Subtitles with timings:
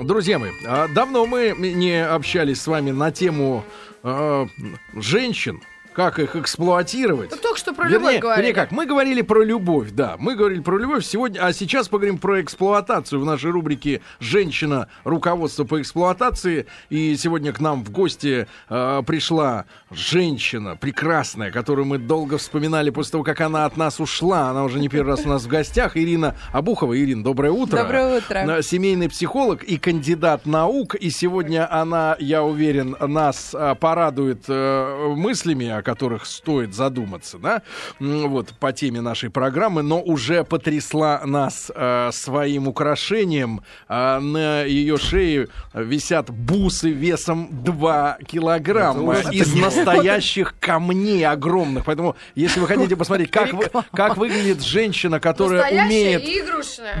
[0.00, 3.62] Друзья мои, а давно мы не общались с вами на тему
[4.02, 4.46] э,
[4.94, 5.60] женщин,
[5.94, 7.30] как их эксплуатировать.
[7.30, 8.46] Ну, только что про Вернее, любовь говорили.
[8.46, 12.18] вернее, как, мы говорили про любовь, да, мы говорили про любовь сегодня, а сейчас поговорим
[12.18, 14.88] про эксплуатацию в нашей рубрике «Женщина.
[15.04, 16.66] Руководство по эксплуатации».
[16.90, 23.12] И сегодня к нам в гости э, пришла женщина прекрасная, которую мы долго вспоминали после
[23.12, 24.50] того, как она от нас ушла.
[24.50, 25.96] Она уже не первый раз у нас в гостях.
[25.96, 26.98] Ирина Абухова.
[26.98, 27.82] Ирина, доброе утро.
[27.82, 28.38] Доброе утро.
[28.38, 30.94] Э, Семейный психолог и кандидат наук.
[30.94, 37.62] И сегодня она, я уверен, нас э, порадует э, мыслями, о которых стоит задуматься, да,
[37.98, 43.62] вот по теме нашей программы, но уже потрясла нас э, своим украшением.
[43.88, 51.84] А на ее шее висят бусы весом 2 килограмма Это из настоящих камней огромных.
[51.84, 56.22] Поэтому, если вы хотите посмотреть, как, вы- как выглядит женщина, которая Настоящая умеет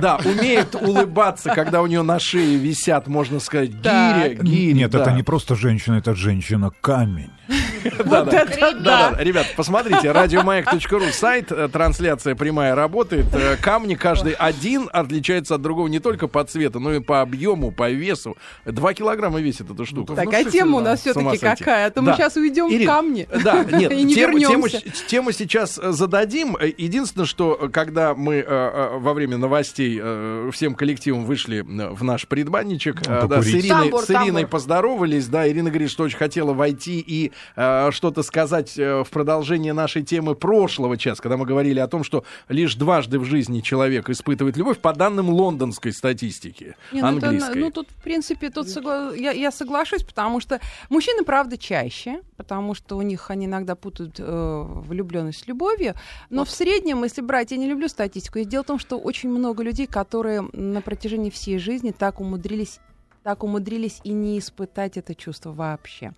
[0.00, 4.72] да, умеет улыбаться, когда у нее на шее висят, можно сказать, гири, гири.
[4.72, 5.12] Нет, это да.
[5.12, 7.30] не просто женщина, это женщина-камень.
[8.04, 8.44] Да, да.
[8.44, 13.26] Ребят, Да, да, ребят, посмотрите, радиомаяк.ру, сайт, э, трансляция прямая работает.
[13.34, 17.72] Э, Камни каждый один отличается от другого не только по цвету, но и по объему,
[17.72, 18.36] по весу.
[18.64, 20.14] Два килограмма весит эта штука.
[20.14, 21.86] Так, а тема у нас все-таки какая?
[21.86, 23.28] А то мы сейчас уйдем в камни.
[23.42, 24.80] Да, нет, И не вернемся.
[25.08, 26.56] тему сейчас э, зададим.
[26.56, 31.58] Э, Единственное, что э, когда мы э, э, во время новостей э, всем коллективом вышли
[31.58, 33.48] э, в наш предбанничек, э, да, с.
[33.48, 39.10] Ириной, поздоровались, да, Ирина говорит, что очень хотела войти и э, что-то сказать э, в
[39.10, 43.60] продолжение нашей темы прошлого часа, когда мы говорили о том, что лишь дважды в жизни
[43.60, 47.58] человек испытывает любовь, по данным лондонской статистики, Не, ну, это, английской.
[47.58, 50.60] ну, тут, в принципе, тут согла- я, я соглашусь, потому что
[50.90, 55.94] мужчины, правда, чаще, потому что у них они иногда путают э, влюбленность с любовью.
[56.30, 59.28] Но в среднем, если брать, я не люблю статистику, и дело в том, что очень
[59.30, 62.80] много людей, которые на протяжении всей жизни так умудрились,
[63.22, 66.12] так умудрились и не испытать это чувство вообще.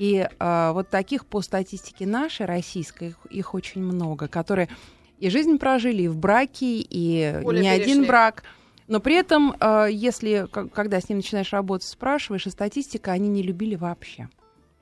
[0.00, 4.70] И э, вот таких по статистике нашей, российской, их, их очень много, которые
[5.18, 8.06] и жизнь прожили, и в браке, и Поле не один перешли.
[8.06, 8.42] брак.
[8.88, 13.42] Но при этом, э, если, когда с ним начинаешь работать, спрашиваешь, и статистика, они не
[13.42, 14.30] любили вообще.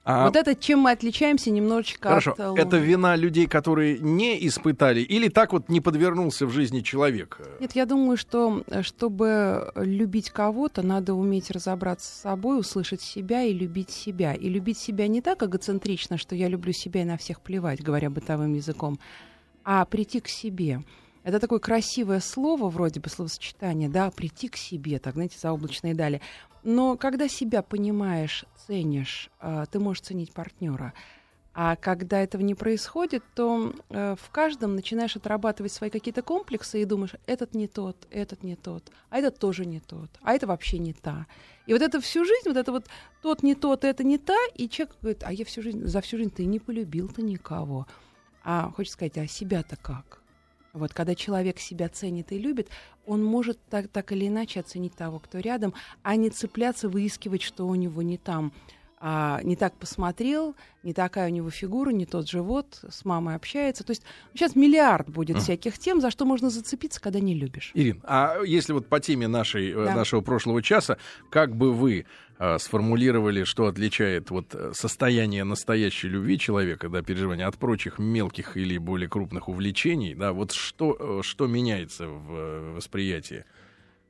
[0.09, 2.59] А- Вот это чем мы отличаемся немножечко Хорошо, от...
[2.59, 7.39] э, это вина людей, которые не испытали, или так вот не подвернулся в жизни человек?
[7.61, 13.53] Нет, я думаю, что чтобы любить кого-то, надо уметь разобраться с собой, услышать себя и
[13.53, 14.33] любить себя.
[14.33, 18.09] И любить себя не так эгоцентрично, что я люблю себя и на всех плевать, говоря
[18.09, 18.99] бытовым языком,
[19.63, 20.83] а прийти к себе.
[21.23, 26.23] Это такое красивое слово, вроде бы словосочетание, да, прийти к себе, так, знаете, заоблачные дали.
[26.63, 30.93] Но когда себя понимаешь, ценишь, а, ты можешь ценить партнера.
[31.61, 36.85] А когда этого не происходит, то э, в каждом начинаешь отрабатывать свои какие-то комплексы и
[36.85, 40.79] думаешь, этот не тот, этот не тот, а этот тоже не тот, а это вообще
[40.79, 41.27] не та.
[41.67, 42.87] И вот это всю жизнь, вот это вот
[43.23, 46.19] тот не тот, это не та, и человек говорит, а я всю жизнь, за всю
[46.19, 47.89] жизнь ты не полюбил-то никого.
[48.45, 50.23] А хочешь сказать, а себя-то как?
[50.73, 52.69] Вот когда человек себя ценит и любит,
[53.06, 57.67] он может так, так или иначе оценить того, кто рядом, а не цепляться, выискивать, что
[57.67, 58.53] у него не там.
[59.00, 63.84] А, не так посмотрел, не такая у него фигура, не тот живот, с мамой общается.
[63.84, 64.03] То есть
[64.34, 67.70] сейчас миллиард будет всяких тем, за что можно зацепиться, когда не любишь.
[67.75, 69.94] Ирин, а если вот по теме нашей, э, Да.
[69.94, 70.98] нашего прошлого часа,
[71.31, 72.06] как бы вы
[72.41, 78.56] э, сформулировали, что отличает вот э, состояние настоящей любви человека, да, переживания от прочих мелких
[78.56, 83.44] или более крупных увлечений, да, вот что, э, что меняется в восприятии?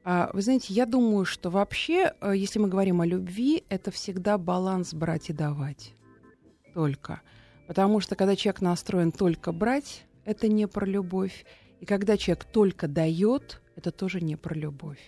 [0.05, 4.39] А, Вы знаете, я думаю, что вообще, э, если мы говорим о любви, это всегда
[4.39, 5.95] баланс брать и давать.
[6.75, 7.21] Только.
[7.67, 11.45] Потому что когда человек настроен только брать, это не про любовь.
[11.81, 14.99] И когда человек только дает, это тоже не про любовь.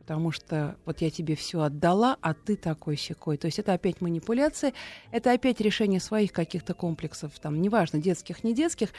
[0.00, 3.36] Потому что вот я тебе все отдала, а ты такой секой.
[3.36, 4.72] То есть это опять манипуляция,
[5.12, 8.90] это опять решение своих каких-то комплексов, там, неважно, детских, не детских.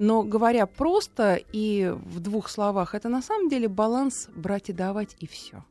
[0.00, 5.14] Но говоря просто и в двух словах, это на самом деле баланс брать и давать,
[5.20, 5.62] и все.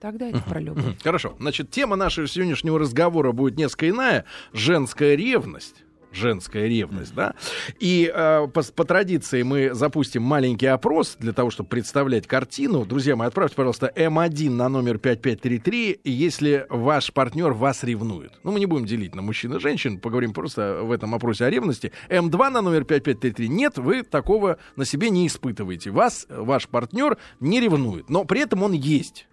[0.00, 1.02] Тогда это про любовь.
[1.02, 1.36] Хорошо.
[1.38, 4.24] Значит, тема нашего сегодняшнего разговора будет несколько иная.
[4.54, 5.84] Женская ревность.
[6.12, 7.34] Женская ревность, да.
[7.78, 12.86] И э, по, по традиции мы запустим маленький опрос для того, чтобы представлять картину.
[12.86, 18.32] Друзья мои, отправьте, пожалуйста, М1 на номер 5533, если ваш партнер вас ревнует.
[18.42, 21.50] Ну, мы не будем делить на мужчин и женщин, поговорим просто в этом опросе о
[21.50, 21.92] ревности.
[22.08, 23.48] М2 на номер 5533.
[23.48, 25.90] Нет, вы такого на себе не испытываете.
[25.90, 29.28] Вас, ваш партнер не ревнует, но при этом он есть.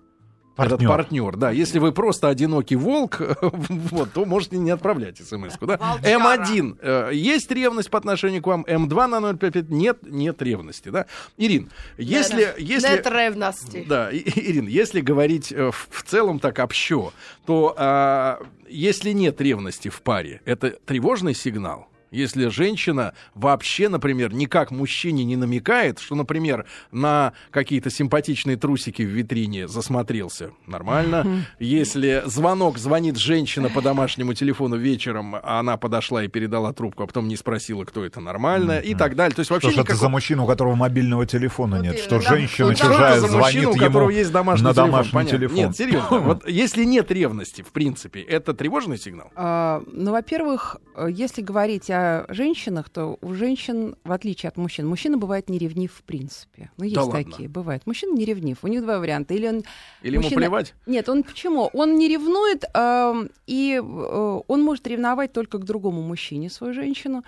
[0.57, 0.88] Этот Партнер.
[0.90, 1.52] партнер, да.
[1.52, 5.78] Если вы просто одинокий волк, вот, то можете не отправлять смс да?
[5.78, 6.46] Волчара.
[6.46, 6.78] М1.
[6.81, 8.62] э, есть ревность по отношению к вам?
[8.63, 11.07] М2 на 055 нет, нет ревности, да?
[11.38, 12.54] Ирин, если...
[12.57, 13.86] если Нет ревности.
[13.88, 17.12] да, И- Ирин, если говорить э, в, в целом так общо,
[17.46, 21.88] то а, если нет ревности в паре, это тревожный сигнал?
[22.16, 29.08] Если женщина вообще, например, никак мужчине не намекает, что, например, на какие-то симпатичные трусики в
[29.10, 31.46] витрине засмотрелся, нормально.
[31.60, 37.08] Если звонок звонит женщина по домашнему телефону вечером, а она подошла и передала трубку, а
[37.08, 39.36] потом не спросила, кто это, нормально, и так далее.
[39.36, 42.00] То есть вообще Что ж это никакого- за мужчина, у которого мобильного телефона нет?
[42.00, 42.30] Что да.
[42.30, 44.92] женщина чужая звонит ему которого есть домашний на телефон?
[44.92, 45.38] домашний Понятно.
[45.38, 45.58] телефон?
[45.58, 46.20] Нет, серьезно.
[46.26, 49.32] Вот если нет ревности, в принципе, это тревожный сигнал?
[49.36, 54.88] А, Ну, во-первых, э, если говорить о женщинах, то у женщин, в отличие от мужчин,
[54.88, 56.72] мужчина бывает не ревнив в принципе.
[56.78, 57.24] Ну, есть Да ладно?
[57.24, 57.86] такие, бывает.
[57.86, 58.63] Мужчина не ревнив.
[58.63, 59.34] У них два варианта.
[59.34, 59.63] Или он...
[60.02, 60.74] Или ему Мужчина- плевать?
[60.86, 61.69] Нет, он почему?
[61.74, 67.24] Он не ревнует, эм, и э, он может ревновать только к другому мужчине свою женщину.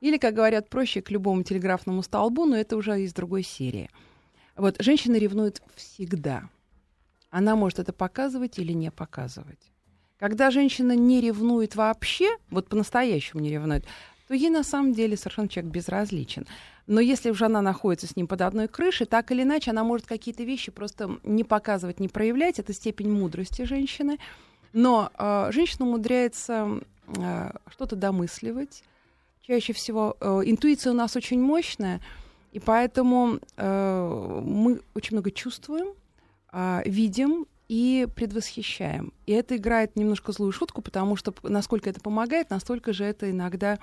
[0.00, 3.88] Или, как говорят проще, к любому телеграфному столбу, но это уже из другой серии.
[4.56, 6.48] Вот, женщина ревнует всегда.
[7.30, 9.60] Она может это показывать или не показывать.
[10.18, 13.84] Когда женщина не ревнует вообще, вот по-настоящему не ревнует,
[14.26, 16.46] то ей на самом деле совершенно человек безразличен.
[16.86, 20.06] Но если уже она находится с ним под одной крышей, так или иначе она может
[20.06, 22.58] какие-то вещи просто не показывать, не проявлять.
[22.58, 24.18] Это степень мудрости женщины.
[24.72, 28.84] Но э, женщина умудряется э, что-то домысливать.
[29.42, 32.00] Чаще всего э, интуиция у нас очень мощная,
[32.52, 35.88] и поэтому э, мы очень много чувствуем,
[36.50, 39.12] а, видим и предвосхищаем.
[39.26, 43.74] И это играет немножко злую шутку, потому что насколько это помогает, настолько же это иногда
[43.74, 43.78] э,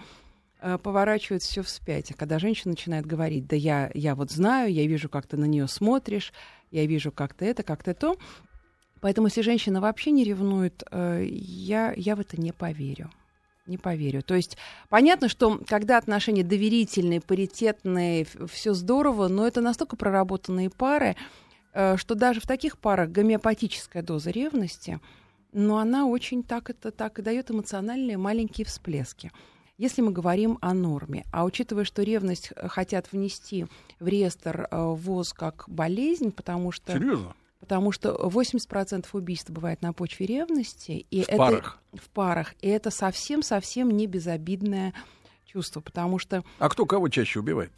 [0.82, 2.12] поворачивает все вспять.
[2.12, 5.46] А когда женщина начинает говорить, да я, я вот знаю, я вижу, как ты на
[5.46, 6.34] нее смотришь,
[6.72, 8.18] я вижу, как ты это, как ты то.
[9.04, 13.12] Поэтому если женщина вообще не ревнует, э, я, я в это не поверю.
[13.66, 14.24] Не поверю.
[14.24, 14.58] То есть
[14.88, 21.18] понятно, что когда отношения доверительные, паритетные, все здорово, но это настолько проработанные пары,
[21.74, 25.02] э, что даже в таких парах гомеопатическая доза ревности,
[25.52, 29.32] но она очень так это так и дает эмоциональные маленькие всплески.
[29.78, 33.66] Если мы говорим о норме, а учитывая, что ревность э, хотят внести
[34.00, 37.36] в реестр э, ВОЗ как болезнь, потому что Серьезно?
[37.60, 41.06] Потому что 80% убийств бывает на почве ревности.
[41.10, 41.80] И В это, парах.
[41.94, 42.56] В парах.
[42.62, 44.94] И это совсем-совсем не безобидное
[45.46, 47.72] чувство, потому что А кто кого чаще убивает?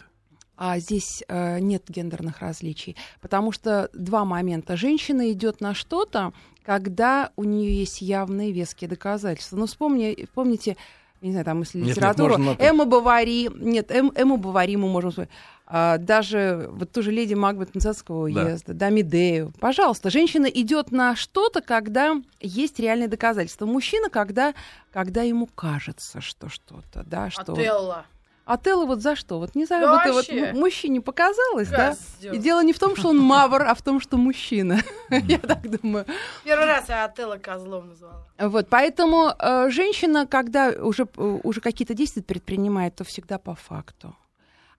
[0.57, 2.95] а здесь э, нет гендерных различий.
[3.21, 4.77] Потому что два момента.
[4.77, 6.33] Женщина идет на что-то,
[6.63, 9.57] когда у нее есть явные веские доказательства.
[9.57, 10.77] Ну, вспомни, помните,
[11.25, 12.63] не знаю, там, если Нет, нет, литературу, можно на «ты».
[12.63, 15.31] Эмма Бавари, нет, Эм, Эмму Бавари мы можем вспомнить.
[15.67, 18.43] А, даже вот ту же леди Магбет Мцатского Да.
[18.43, 18.89] уезда, да.
[18.89, 19.51] Медею.
[19.59, 23.65] Пожалуйста, женщина идет на что-то, когда есть реальные доказательства.
[23.65, 24.53] Мужчина, когда,
[24.91, 27.53] когда ему кажется, что что-то, да, что...
[27.53, 28.05] Отелло.
[28.45, 29.39] А Телла вот за что?
[29.39, 30.49] Вот не знаю, Да вот, вот вообще.
[30.51, 31.95] м- мужчине показалось, да?
[32.19, 32.33] Козёл.
[32.33, 34.79] И дело не в том, что он мавр, а в том, что мужчина.
[35.09, 36.05] Я так думаю.
[36.43, 38.23] Первый раз я Отелло козлом назвала.
[38.37, 44.15] Вот, поэтому э, женщина, когда уже, э, уже какие-то действия предпринимает, то всегда по факту.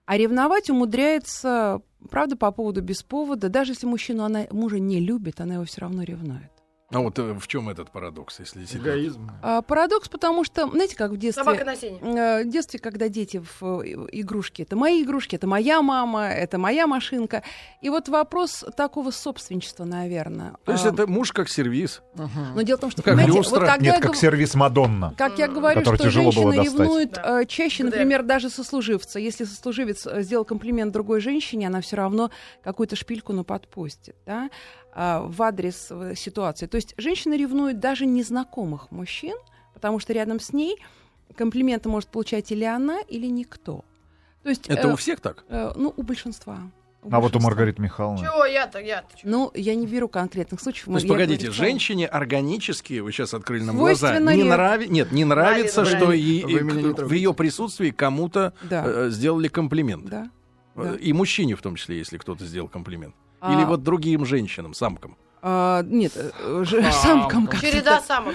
[0.05, 3.49] А ревновать умудряется, правда, по поводу без повода.
[3.49, 6.51] Даже если мужчину она мужа не любит, она его все равно ревнует.
[6.89, 8.63] А вот э, в чем этот парадокс, если?
[8.63, 9.29] Эгоизм.
[9.41, 11.43] А, парадокс, потому что, знаете, как в детстве...
[11.43, 11.99] Собака на сене.
[12.01, 16.57] Э, В детстве, когда дети в э, игрушки, это мои игрушки, это моя мама, это
[16.57, 17.43] моя машинка.
[17.81, 20.55] И вот вопрос такого собственничества, наверное.
[20.63, 22.01] То есть А, это муж как сервис.
[22.55, 23.59] Но дело в том, что, Как понимаете, люстра.
[23.59, 25.13] вот Нет, я как сервис Мадонна.
[25.17, 26.79] как я говорю, который что тяжело было женщина достать.
[26.79, 27.41] ревнует Да.
[27.41, 29.19] э, чаще, например, даже сослуживца.
[29.19, 32.31] Если сослуживец сделал комплимент другой женщине, она все равно
[32.63, 34.49] какую-то шпильку на подпустит, да,
[34.99, 36.65] а, в адрес э, ситуации.
[36.65, 39.37] То есть женщина ревнует даже незнакомых мужчин,
[39.75, 40.77] потому что рядом с ней
[41.35, 43.85] комплименты может получать или она, или никто.
[44.41, 45.43] То есть, Это э, у всех так?
[45.49, 46.57] э, ну, у большинства.
[47.11, 47.39] А вот у.
[47.39, 48.25] Маргариты Михайловны.
[48.25, 49.15] Чего я-то, я-то?
[49.15, 49.21] чё?
[49.29, 50.85] Ну, я не беру конкретных случаев.
[50.85, 54.87] То есть, погодите, говорю женщине органически, вы сейчас открыли нам глаза, не нрави...
[54.89, 56.05] нет, не нравится, Нравится.
[56.05, 56.57] что и- и
[56.93, 60.05] к- в ее присутствии кому-то Да, э, сделали комплимент.
[60.05, 60.31] да.
[60.75, 60.95] Э, да.
[60.95, 63.13] И мужчине в том числе, если кто-то сделал комплимент.
[63.39, 65.15] А, Или вот другим женщинам, самкам.
[65.43, 67.47] а, нет, э, ж- Самкам.
[67.61, 68.33] Череда самок.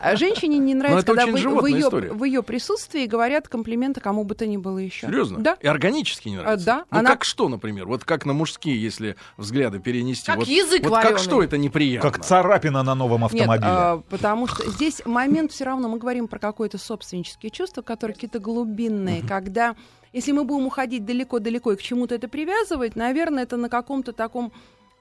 [0.00, 2.12] А Женщине не нравится, когда вы- в, ее, история.
[2.12, 5.08] в ее присутствии говорят комплименты кому бы то ни было еще.
[5.08, 5.40] Серьезно?
[5.40, 5.56] Да.
[5.60, 6.64] И органически не нравится?
[6.66, 6.84] да.
[6.92, 7.86] Ну Она- как что, например?
[7.86, 10.26] Вот как на мужские, если взгляды перенести?
[10.26, 12.08] Как вот, язык вот как что это неприятно?
[12.10, 13.66] Как царапина на новом Нет, автомобиле.
[13.68, 18.38] а, потому что здесь момент все равно, мы говорим про какое-то собственнические чувства, которые какие-то
[18.38, 19.74] глубинные, когда,
[20.14, 24.52] если мы будем уходить далеко-далеко и к чему-то это привязывать, наверное, это на каком-то таком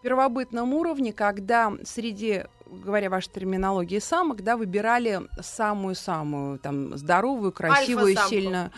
[0.01, 8.71] первобытном уровне, когда среди говоря вашей терминологии самок, да, выбирали самую-самую там здоровую, красивую, сильно.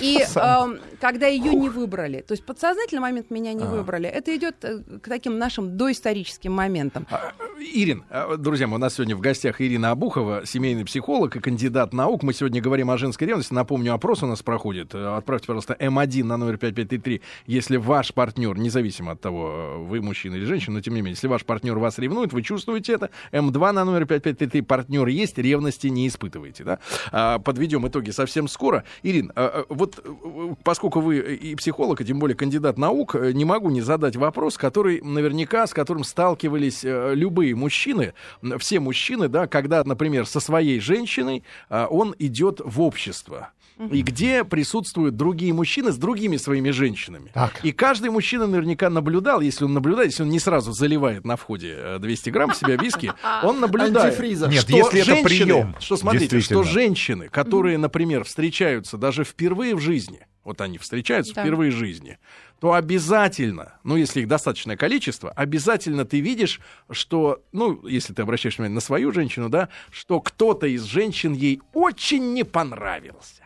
[0.00, 3.66] И эм, когда ее не выбрали, то есть подсознательный момент меня не А.
[3.66, 7.06] выбрали, это идет э, к таким нашим доисторическим моментам.
[7.10, 11.92] А, Ирин, а, друзья у нас сегодня в гостях Ирина Абухова, семейный психолог и кандидат
[11.92, 12.22] наук.
[12.22, 13.52] Мы сегодня говорим о женской ревности.
[13.52, 14.94] Напомню, опрос у нас проходит.
[14.94, 20.00] Э, Отправьте, пожалуйста, М1 на номер 5533, если ваш партнер, независимо от того, э, вы
[20.00, 23.10] мужчина или женщина, но тем не менее, если ваш партнер вас ревнует, вы чувствуете это.
[23.32, 26.64] М2 на номер 5533, партнер есть, ревности не испытываете.
[26.64, 26.78] Да?
[27.10, 28.84] А, Подведем итоги совсем скоро.
[29.02, 33.44] Ирин, а, вот э, поскольку вы и психолог, и тем более кандидат наук, э, не
[33.44, 38.14] могу не задать вопрос, который наверняка, с которым сталкивались э, любые мужчины,
[38.58, 43.50] все мужчины, да, когда, например, со своей женщиной а, он идет в общество.
[43.90, 47.30] И где присутствуют другие мужчины с другими своими женщинами.
[47.34, 47.64] Так.
[47.64, 51.74] И каждый мужчина наверняка наблюдал, если он наблюдает, если он не сразу заливает на входе
[51.76, 53.12] э, 200 грамм в себя виски,
[53.42, 54.14] он наблюдает.
[54.48, 59.74] Нет, что если это женщины- прием, Что смотрите, что женщины, которые, например, встречаются даже впервые
[59.74, 61.42] в жизни, вот они встречаются Да.
[61.42, 62.18] впервые в жизни,
[62.60, 66.60] то обязательно, ну, если их достаточное количество, обязательно ты видишь,
[66.90, 71.60] что, ну, если ты обращаешь внимание на свою женщину, да, что кто-то из женщин ей
[71.72, 73.42] очень не понравился.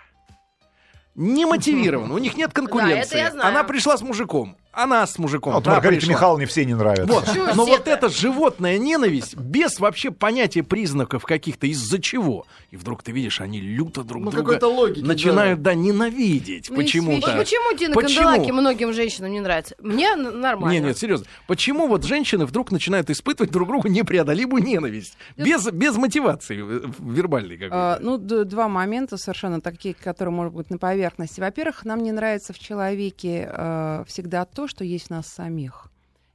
[1.16, 3.28] Не мотивирован, у них нет конкуренции.
[3.30, 3.48] знаю.
[3.48, 5.54] Она пришла с мужиком, она с мужиком.
[5.54, 6.14] Вот та Маргарите пришла.
[6.14, 7.06] Михайловне все не нравятся.
[7.06, 7.56] Вот.
[7.56, 12.46] Но вот эта животная ненависть без вообще понятия признаков каких-то из-за чего.
[12.70, 17.30] И вдруг ты видишь, они люто друг Ну, друга логики, начинают, да, ненавидеть Ну, почему-то.
[17.30, 18.24] Вот почему Дина Почему?
[18.26, 19.74] Канделаки многим женщинам не нравится?
[19.80, 20.74] Мне нормально.
[20.74, 21.26] Нет, нет, серьезно.
[21.46, 25.16] Почему вот женщины вдруг начинают испытывать друг другу непреодолимую ненависть?
[25.36, 27.74] Без, без мотивации э, вербальной какой-то.
[27.74, 31.40] А, ну, два момента совершенно такие, которые могут быть на поверхности.
[31.40, 35.88] Во-первых, нам не нравится в человеке э, всегда то, что есть в нас самих.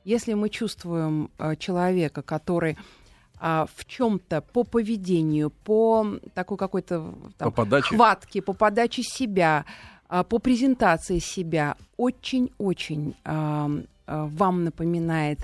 [0.03, 2.77] Если мы чувствуем э, человека, который
[3.43, 7.95] а, в чем-то по поведению, по такой какой-то там, По подаче.
[7.95, 9.65] хватке, по подаче себя,
[10.07, 13.67] а, по презентации себя очень-очень а,
[14.05, 15.39] вам напоминает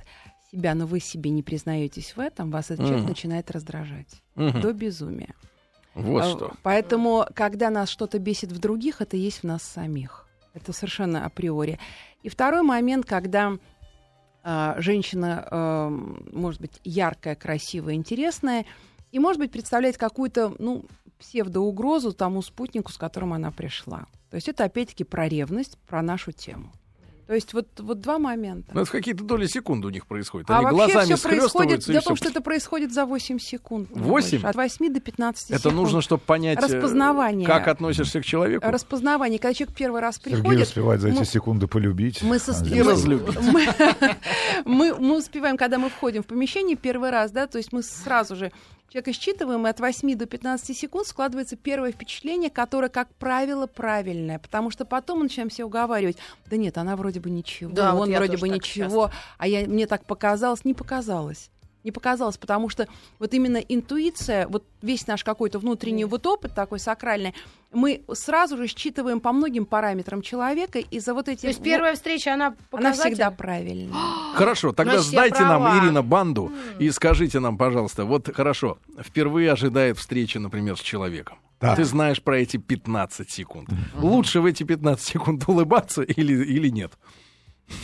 [0.51, 3.09] себя, но вы себе не признаетесь в этом, вас этот человек Мгм.
[3.09, 4.61] начинает раздражать Мгм.
[4.61, 5.33] до безумия.
[5.95, 6.51] Вот А, что.
[6.61, 10.26] Поэтому, когда нас что-то бесит в других, это есть в нас самих.
[10.57, 11.79] Это совершенно априори.
[12.23, 13.57] И второй момент, когда
[14.43, 18.65] а, женщина, эм, может быть, яркая, красивая, интересная,
[19.11, 20.85] и, может быть, представляет какую-то, ну,
[21.19, 24.05] псевдоугрозу тому спутнику, с которым она пришла.
[24.29, 26.71] То есть это, опять-таки, про ревность, про нашу тему.
[27.27, 28.71] То есть вот, вот два момента.
[28.73, 30.49] Ну, это в какие-то доли секунды у них происходит.
[30.49, 33.37] а Они вообще глазами все происходит, и дело в том, что это происходит за 8
[33.39, 33.93] секунд.
[33.93, 34.39] не Восемь?
[34.39, 34.47] больше.
[34.47, 35.75] От 8 до 15 Это секунд.
[35.75, 37.45] нужно, чтобы понять, э, Распознавание.
[37.45, 38.65] как относишься к человеку.
[38.69, 39.39] Распознавание.
[39.39, 42.21] Когда человек первый раз Сергей приходит, успевает за эти мы- секунды полюбить.
[42.23, 43.39] мы со- А И здесь- мы- разлюбить.
[43.41, 43.67] мы,
[44.65, 48.35] мы, мы успеваем, когда мы входим в помещение первый раз, да, то есть мы сразу
[48.37, 48.51] же
[48.89, 54.39] человека считываем, и от 8 до 15 секунд складывается первое впечатление, которое, как правило, правильное,
[54.39, 56.17] потому что потом мы начинаем себя уговаривать,
[56.47, 59.67] да нет, она вроде бы ничего, Да, вот он я вроде бы ничего, а я,
[59.67, 61.49] мне так показалось, не показалось.
[61.87, 62.85] Не показалось, потому что
[63.17, 67.33] вот именно интуиция, вот весь наш какой-то внутренний вот опыт такой сакральный,
[67.71, 71.43] мы сразу же считываем по многим параметрам человека, и за вот эти...
[71.43, 73.95] То есть первая встреча, она Она всегда правильная.
[74.35, 75.79] Хорошо, тогда Значит, сдайте нам.
[75.79, 81.37] Ирина, банду и скажите нам, пожалуйста, вот хорошо, впервые ожидает встречи, например, с человеком.
[81.59, 81.77] Так.
[81.77, 83.69] Ты знаешь про эти 15 секунд.
[83.95, 86.91] Лучше в эти 15 секунд улыбаться или, или нет?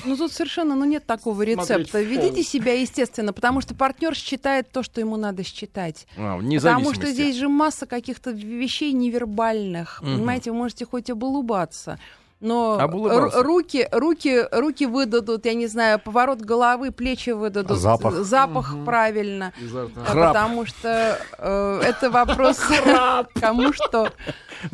[0.05, 2.01] Ну тут совершенно ну, нет такого рецепта.
[2.01, 6.07] Ведите себя естественно, потому что партнер считает то, что ему надо считать.
[6.17, 10.01] А, Потому что здесь же масса каких-то вещей невербальных.
[10.01, 10.15] Мгм.
[10.15, 11.99] Понимаете, вы можете хоть обулыбаться.
[12.45, 13.37] Но Обулыбался.
[13.39, 18.15] ру- руки, руки, руки выдадут, я не знаю, поворот головы, плечи выдадут, запах?
[18.15, 20.01] запах правильно, Изо рта.
[20.05, 20.33] А Храп.
[20.33, 22.59] потому что э, это вопрос
[23.39, 24.11] кому что.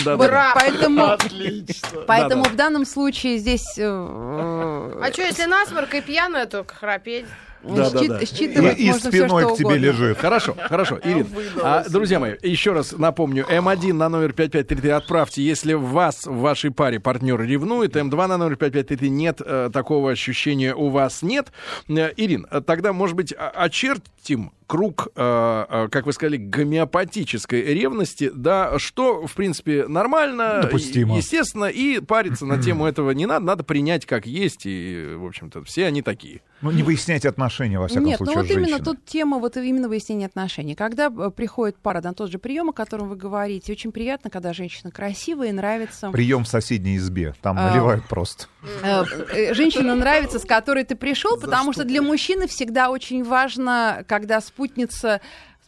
[0.03, 0.51] Да, Вот да.
[0.55, 2.01] поэтому, Отлично.
[2.07, 2.53] поэтому Да-да.
[2.53, 7.27] в данном случае здесь э, э, А что, если насморк и пьяная, то храпеть?
[7.63, 8.25] Да, да, да.
[8.25, 9.85] считывать И, и спиной что к тебе угодно.
[9.85, 10.17] лежит.
[10.17, 11.27] Хорошо, хорошо, Ирин.
[11.61, 16.71] А, друзья мои, еще раз напомню, М1 на номер 5533 отправьте, если вас в вашей
[16.71, 21.51] паре партнер ревнует, М2 на номер 5533 нет, э, такого ощущения у вас нет.
[21.89, 29.25] Э, Ирин, э, тогда, может быть, очертим круг, как вы сказали, гомеопатической ревности, да, что,
[29.25, 31.17] в принципе, нормально, Допустимо.
[31.17, 35.63] естественно, и париться на тему этого не надо, надо принять как есть, и, в общем-то,
[35.63, 36.41] все они такие.
[36.61, 39.89] Ну, не выясняйте отношения, во всяком Нет, случае, ну вот именно тут тема вот именно
[39.89, 40.75] выяснения отношений.
[40.75, 44.53] Когда э, приходит пара на тот же прием, о котором вы говорите, очень приятно, когда
[44.53, 46.11] женщина красивая и нравится.
[46.11, 47.33] Прием в соседней избе.
[47.41, 48.45] Там А, наливают просто.
[48.83, 53.23] Э, э, Женщина нравится, с которой ты пришел, потому что что для мужчины всегда очень
[53.23, 55.21] важно, когда спутница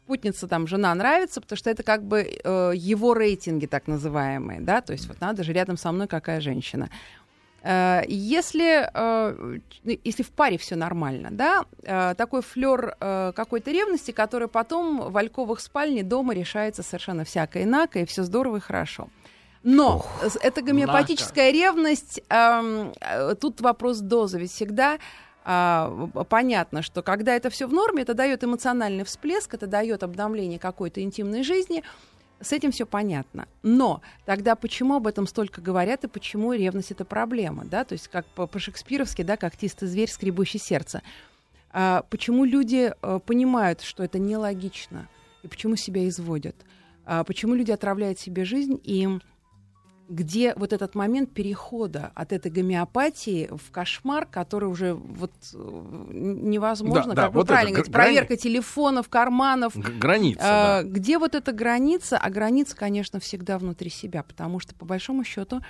[0.03, 4.81] спутница, там, жена нравится, потому что это как бы э, его рейтинги так называемые, да,
[4.81, 6.89] то есть вот надо же рядом со мной какая женщина.
[7.63, 9.59] Э, Если, э,
[10.03, 12.95] если в паре все нормально, да, э, такой флер
[13.35, 18.57] какой-то ревности, который потом в альковых спальне дома решается совершенно всякое инакое, и все здорово
[18.57, 19.07] и хорошо.
[19.63, 24.97] Но с- эта гомеопатическая ревность, эм, э, тут вопрос дозы, ведь всегда
[25.43, 30.59] а, понятно, что когда это все в норме, это дает эмоциональный всплеск, это дает обновление
[30.59, 31.83] какой-то интимной жизни,
[32.41, 33.47] с этим все понятно.
[33.63, 37.83] Но тогда почему об этом столько говорят и почему ревность это проблема, да?
[37.83, 41.01] То есть как по- по-шекспировски, да, как тистый зверь, скребущий сердце.
[41.71, 45.07] А почему люди э, понимают, что это нелогично
[45.43, 46.55] и почему себя изводят?
[47.05, 49.07] А почему люди отравляют себе жизнь и
[50.11, 55.57] где вот этот момент перехода от этой гомеопатии в кошмар, который уже вот э,
[56.11, 60.83] невозможно, Да, да, как вы вот правильно гра- говорите, проверка телефонов, карманов, Г- Граница, а,
[60.83, 60.89] да.
[60.89, 62.17] Где вот эта граница?
[62.17, 65.61] А граница, конечно, всегда внутри себя, потому что, по большому счету,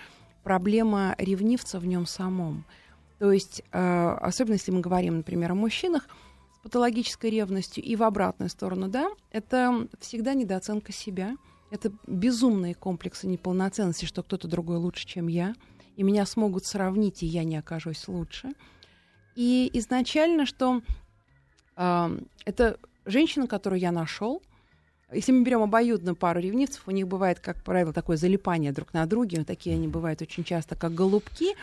[0.43, 2.65] проблема ревнивца в нем самом.
[3.19, 6.07] То есть, э, особенно если мы говорим, например, о мужчинах
[6.55, 11.35] с патологической ревностью и в обратную сторону, да, это всегда недооценка себя,
[11.71, 15.55] это безумные комплексы неполноценности, что кто-то другой лучше, чем я,
[15.95, 18.49] и меня смогут сравнить, и я не окажусь лучше.
[19.35, 20.81] И изначально, что
[21.77, 24.41] э, это женщина, которую я нашел.
[25.11, 29.05] Если мы берем обоюдную пару ревнивцев, у них бывает, как правило, такое залипание друг на
[29.05, 29.43] друге.
[29.43, 31.55] Такие они бывают очень часто, как голубки.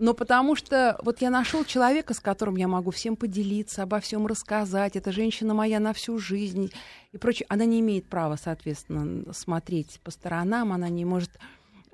[0.00, 4.26] Но потому что вот я нашел человека, с которым я могу всем поделиться, обо всем
[4.26, 4.96] рассказать.
[4.96, 6.72] Это женщина моя на всю жизнь
[7.12, 7.44] и прочее.
[7.50, 10.72] Она не имеет права, соответственно, смотреть по сторонам.
[10.72, 11.30] Она не может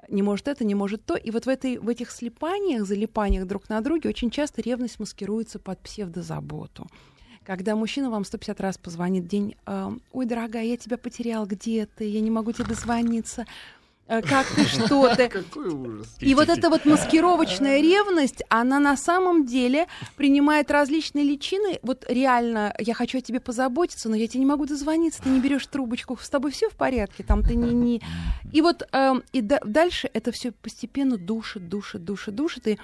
[0.08, 1.16] не может это, не может то.
[1.16, 5.58] И вот в, этой, в этих слипаниях, залипаниях друг на друге очень часто ревность маскируется
[5.58, 6.86] под псевдозаботу.
[7.46, 11.86] Когда мужчина вам 150 раз позвонит в день, э, ой, дорогая, я тебя потерял, где
[11.86, 13.46] ты, я не могу тебе дозвониться,
[14.06, 15.28] как ты, что ты.
[15.28, 16.16] Какой ужас.
[16.20, 19.86] И вот эта вот маскировочная ревность, она на самом деле
[20.16, 21.78] принимает различные личины.
[21.82, 25.40] Вот реально, я хочу о тебе позаботиться, но я тебе не могу дозвониться, ты не
[25.40, 27.72] берешь трубочку, с тобой все в порядке, там ты не...
[27.72, 28.02] не...
[28.52, 32.78] И вот эм, и да- дальше это все постепенно душит, душит, душит, душит, и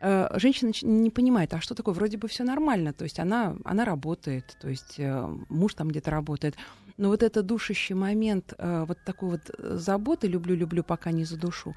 [0.00, 3.84] э, женщина не понимает, а что такое, вроде бы все нормально, то есть она, она
[3.84, 6.56] работает, то есть э, муж там где-то работает,
[6.96, 11.74] но вот это душащий момент, э, вот такой вот э, заботы, люблю-люблю, пока не задушу,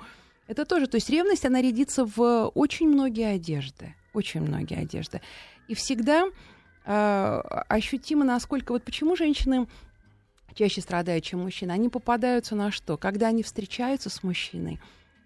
[0.47, 5.21] это тоже, то есть ревность, она рядится в очень многие одежды, очень многие одежды.
[5.67, 6.27] И всегда
[6.85, 9.67] э, ощутимо, насколько, вот почему женщины
[10.53, 12.97] чаще страдают, чем мужчины, они попадаются на что?
[12.97, 14.79] Когда они встречаются с мужчиной,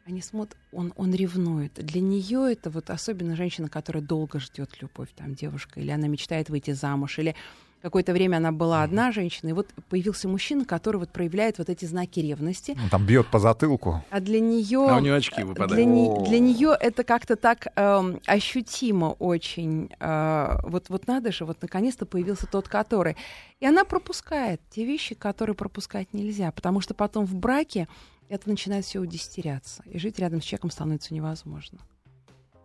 [0.05, 1.73] они смотрят, он, он ревнует.
[1.73, 6.49] Для нее это вот особенно женщина, которая долго ждет любовь, там девушка, или она мечтает
[6.49, 7.35] выйти замуж, или
[7.81, 11.85] какое-то время она была одна женщина, и вот появился мужчина, который вот проявляет вот эти
[11.85, 14.03] знаки ревности, Ну, Там бьет по затылку.
[14.09, 15.87] а для нее А у нее очки для, выпадают.
[15.87, 19.89] не- для нее это как-то так эм, ощутимо очень.
[19.99, 23.15] э, вот, вот надо же, вот наконец-то появился тот, который.
[23.59, 27.87] И она пропускает те вещи, которые пропускать нельзя, потому что потом в браке
[28.29, 31.79] это начинает все удестеряться, и жить рядом с человеком становится невозможно.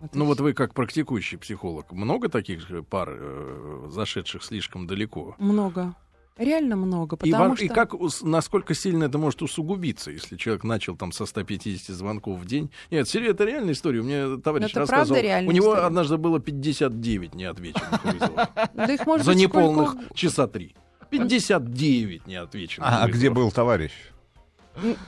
[0.02, 5.34] И Ну вот вы как практикующий психолог, много таких же пар, э, зашедших слишком далеко?
[5.38, 5.94] много.
[6.36, 7.64] Реально много, И, потому во- что...
[7.64, 12.44] и как, насколько сильно это может усугубиться, если человек начал там со 150 звонков в
[12.44, 12.72] день?
[12.90, 14.00] Нет, серьезно, это реальная история.
[14.00, 15.14] У меня товарищ Это рассказывал.
[15.14, 15.86] правда реальная у него история?
[15.86, 18.48] однажды было 59 неотвеченных вызовов.
[18.74, 20.74] Да их может За неполных часа три.
[21.10, 23.92] 59 неотвеченных А, а где был товарищ?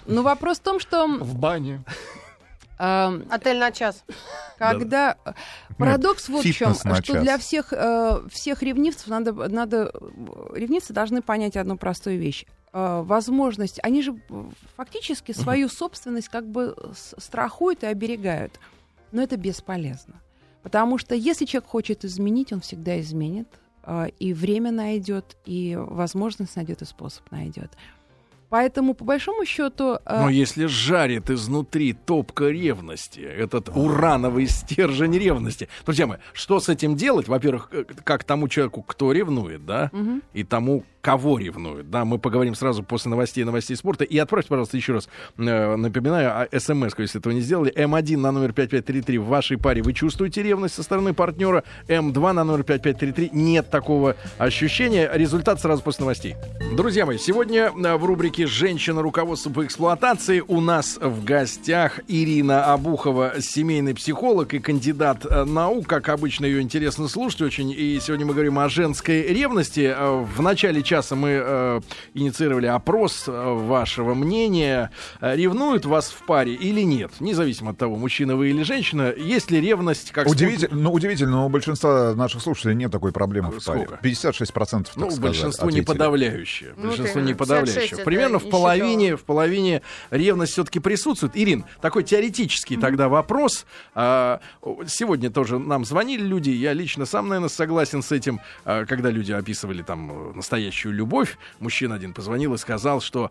[0.07, 1.09] Ну, вопрос в том, что...
[1.09, 1.83] В бане.
[2.79, 4.05] Отель на час.
[4.59, 5.33] Когда э,
[5.79, 9.93] парадокс вот в чем, что для всех э, всех ревнивцев надо надо
[10.53, 12.45] ревнивцы должны понять одну простую вещь.
[12.73, 14.21] Э, возможность, они же
[14.77, 16.77] фактически свою собственность как бы
[17.19, 18.61] страхуют и оберегают,
[19.11, 20.15] но это бесполезно,
[20.63, 23.49] потому что если человек хочет изменить, он всегда изменит,
[24.19, 27.71] и время найдет, и возможность найдет, и способ найдет.
[28.49, 35.69] Поэтому, по большому счету, э, Но если жарит изнутри топка ревности, этот урановый стержень ревности.
[35.85, 37.29] Друзья мои, что с этим делать?
[37.29, 40.23] Во-первых, э, как тому человеку, кто ревнует, да, мгм.
[40.33, 41.89] и тому, кого ревнует.
[41.89, 44.03] Да, мы поговорим сразу после новостей и новостей спорта.
[44.03, 47.73] И отправьте, пожалуйста, еще раз, э, напоминаю, а, смс если этого не сделали.
[47.73, 51.63] М1 на номер 5533 в вашей паре вы чувствуете ревность со стороны партнера.
[51.87, 55.09] М2 на номер 5533 нет такого ощущения.
[55.13, 56.35] Результат сразу после новостей.
[56.77, 59.01] Друзья мои, сегодня э, в рубрике «Женщина.
[59.03, 65.87] Руководство по эксплуатации» у нас в гостях Ирина Абухова, семейный психолог и кандидат э, наук.
[65.87, 67.71] Как обычно, ее интересно слушать очень.
[67.71, 69.95] И сегодня мы говорим о женской ревности.
[69.97, 71.81] Э, В начале часа мы э,
[72.15, 74.91] инициировали опрос э, вашего мнения.
[75.21, 77.13] Ревнуют вас в паре или нет?
[77.21, 79.13] Независимо от того, мужчина вы или женщина.
[79.17, 80.11] Есть ли ревность?
[80.13, 83.85] Как Удивительно, ну, удивительно, но у большинства наших слушателей нет такой проблемы в паре.
[83.87, 84.01] Сколько?
[84.07, 85.85] 56% так Ну, сказать, большинство не ответили.
[85.93, 86.75] подавляющее.
[86.77, 87.81] Ну, большинство ты, не подавляющее.
[87.89, 91.37] 56 Примерно в не половине, в половине ревность все-таки присутствует.
[91.37, 93.67] Ирин, такой теоретический тогда вопрос.
[93.95, 94.41] А,
[94.87, 96.51] сегодня тоже нам звонили люди.
[96.51, 98.41] Я лично сам, наверное, согласен с этим.
[98.65, 103.31] А, когда люди описывали там э, настоящую любовь, мужчина один позвонил и сказал, что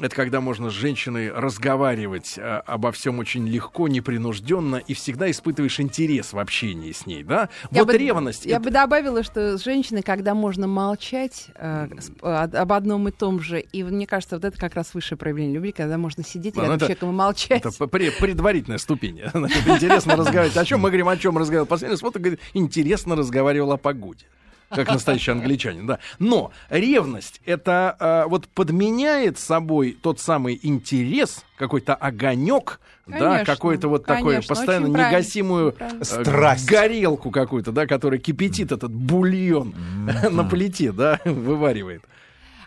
[0.00, 5.80] это когда можно с женщиной разговаривать а, обо всем очень легко, непринужденно и всегда испытываешь
[5.80, 7.48] интерес в общении с ней, да?
[7.70, 8.46] Я вот бы- ревность.
[8.46, 11.88] Я это- бы добавила, что с женщиной, когда можно молчать э,
[12.20, 15.54] о- об одном и том же, и мне кажется, вот это как раз высшее проявление
[15.54, 17.62] любви, когда можно сидеть рядом это- с человеком и молчать.
[17.64, 19.20] Это пре- предварительная ступень.
[19.66, 20.56] Интересно разговаривать.
[20.56, 22.02] О чем мы говорим, о чем разговаривал последний раз?
[22.02, 24.24] Вот, говорит, интересно разговаривал о погоде.
[24.70, 25.98] Как настоящий англичанин, да.
[26.18, 33.88] Но ревность это а, вот подменяет собой тот самый интерес, какой-то огонек, да, Конечно, какой-то
[33.88, 36.00] вот такой конечно, постоянно негасимую правильно.
[36.00, 36.66] э, Страсть.
[36.70, 39.74] горелку какую-то, да, которая кипятит этот бульон
[40.06, 40.06] Мгм.
[40.36, 42.02] на плите, да, вываривает.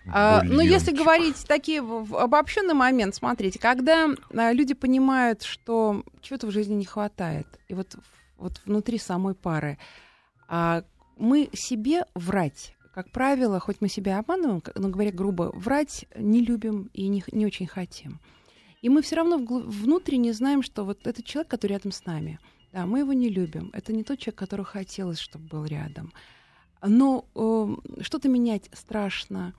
[0.08, 6.48] А, ну, если говорить такие в- обобщенный момент, смотрите, когда а, люди понимают, что чего-то
[6.48, 7.96] в жизни не хватает, и вот,
[8.38, 9.78] вот внутри самой пары,
[10.48, 10.84] а,
[11.18, 16.90] мы себе врать, как правило, хоть мы себя обманываем, но говоря грубо, врать не любим
[16.94, 18.20] и не, не очень хотим.
[18.82, 22.40] И мы все равно внутренне знаем, что вот этот человек, который рядом с нами,
[22.72, 23.72] да, мы его не любим.
[23.74, 26.14] Это не тот человек, которого хотелось, чтобы был рядом.
[26.86, 29.54] Но э, что-то менять страшно.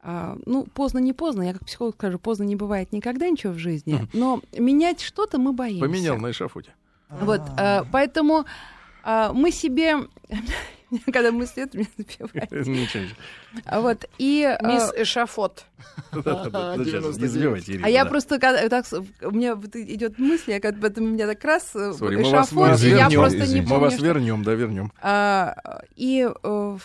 [0.00, 1.42] А, ну, поздно, не поздно.
[1.42, 4.08] Я как психолог скажу, поздно не бывает никогда ничего в жизни.
[4.12, 5.84] Но менять что-то мы боимся.
[5.84, 6.72] Поменял на эшафоте.
[7.10, 8.44] Вот, э, поэтому
[9.04, 9.96] э, мы себе...
[11.12, 12.28] Когда мысли это меня ничего.
[13.66, 14.42] А Вот, и...
[14.42, 15.66] э, Мисс Эшафот.
[16.12, 17.30] Да-да-да, да, сейчас, Не 99.
[17.30, 18.86] сбивайте, Ирина, А я просто, когда, так,
[19.22, 22.22] у меня идет мысль, я как бы это у меня так раз э, мы мы
[22.22, 23.60] эшафот, я просто не.
[23.60, 24.92] Мы помню, вас вернем, да, вернем.
[25.02, 26.78] А, и э,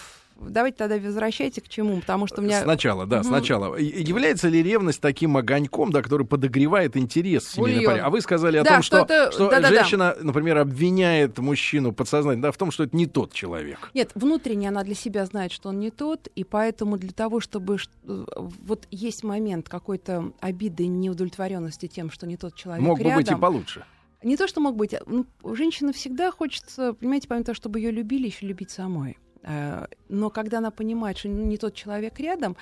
[0.50, 2.62] давайте тогда возвращайте к чему, потому что у меня...
[2.62, 3.26] Сначала, да, Мгм.
[3.26, 3.76] сначала.
[3.78, 8.02] Является ли ревность таким огоньком, да, который подогревает интерес в семейной паре?
[8.02, 12.44] А вы сказали о Да, том, что что, это- что женщина, например, обвиняет мужчину подсознательно
[12.44, 13.90] да, в том, что это не тот человек.
[13.94, 17.78] Нет, внутренне она для себя знает, что он не тот, и поэтому для того, чтобы...
[18.06, 23.18] э, Вот есть момент какой-то обиды, неудовлетворенности тем, что не тот человек Мог бы рядом.
[23.20, 23.84] быть и получше.
[24.24, 24.94] Не то, что мог быть.
[24.94, 29.18] а, Ну, у женщины всегда хочется, понимаете, помимо того, чтобы ее любили, еще любить самой.
[29.44, 32.56] Э, Но когда она понимает, что не тот человек рядом,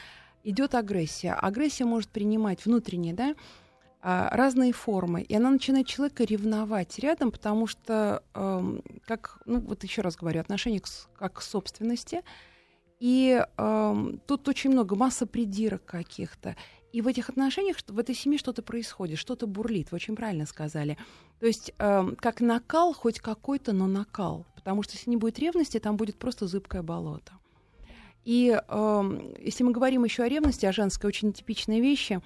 [0.44, 1.34] идет агрессия.
[1.34, 3.36] Агрессия может принимать внутренне, да,
[4.02, 5.22] а, разные формы.
[5.22, 10.42] И она начинает человека ревновать рядом, потому что, эм, как, ну, вот еще раз говорю,
[10.42, 12.22] отношение к, как к собственности.
[13.00, 16.56] И эм, тут очень много, масса придирок каких-то.
[16.94, 19.92] И в этих отношениях, в этой семье что-то происходит, что-то бурлит.
[19.92, 20.98] Вы очень правильно сказали.
[21.40, 24.46] То есть эм, как накал, хоть какой-то, но накал.
[24.56, 27.34] Потому что если не будет ревности, там будет просто зыбкое болото.
[28.26, 32.22] И эм, если мы говорим еще о ревности, о женской очень типичной вещи,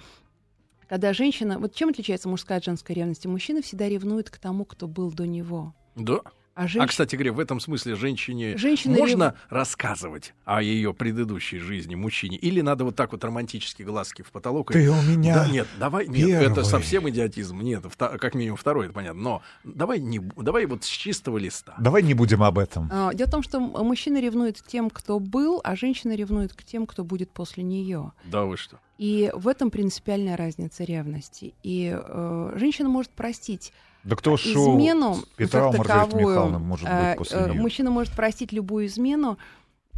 [0.90, 1.60] когда женщина...
[1.60, 3.28] Вот чем отличается мужская от женской ревности?
[3.28, 5.74] Мужчина всегда ревнует к тому, кто был до него.
[5.96, 6.22] Да.
[6.56, 6.88] А А, женщина...
[6.88, 12.38] кстати говоря, в этом смысле женщине Женщина можно рассказывать о ее предыдущей жизни мужчине?
[12.38, 14.72] Или надо вот так вот романтически глазки в потолок?
[14.72, 17.60] и- Ты у меня Да, нет, давай, нет, это совсем идиотизм.
[17.60, 19.22] Нет, вта- как минимум второй, это понятно.
[19.22, 21.76] Но давай, не, давай вот с чистого листа.
[21.78, 22.90] Давай не будем об этом.
[22.90, 26.64] А, Дело в том, что мужчина ревнует к тем, кто был, а женщина ревнует к
[26.64, 28.14] тем, кто будет после нее.
[28.24, 28.80] Да вы что?
[28.98, 31.54] И в этом принципиальная разница ревности.
[31.64, 36.60] И э, женщина может простить Да кто шоу измену Петра как таковую.
[36.60, 37.62] Может Э, быть после э, нее?
[37.62, 39.38] Мужчина может простить любую измену.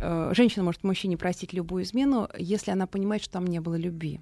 [0.01, 4.19] э, Женщина может мужчине простить любую измену, если она понимает, что там не было любви.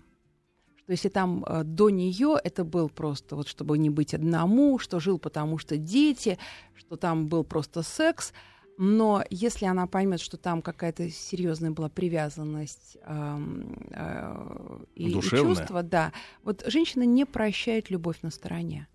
[0.78, 5.00] Что если там э, до нее это был просто вот чтобы не быть одному, что
[5.00, 6.38] жил потому что дети,
[6.76, 8.34] что там был просто секс,
[8.78, 15.82] Но если она поймет, что там какая-то серьезная была привязанность эм, э, и, и чувство,
[15.82, 16.12] да,
[16.44, 18.88] вот женщина не прощает любовь на стороне.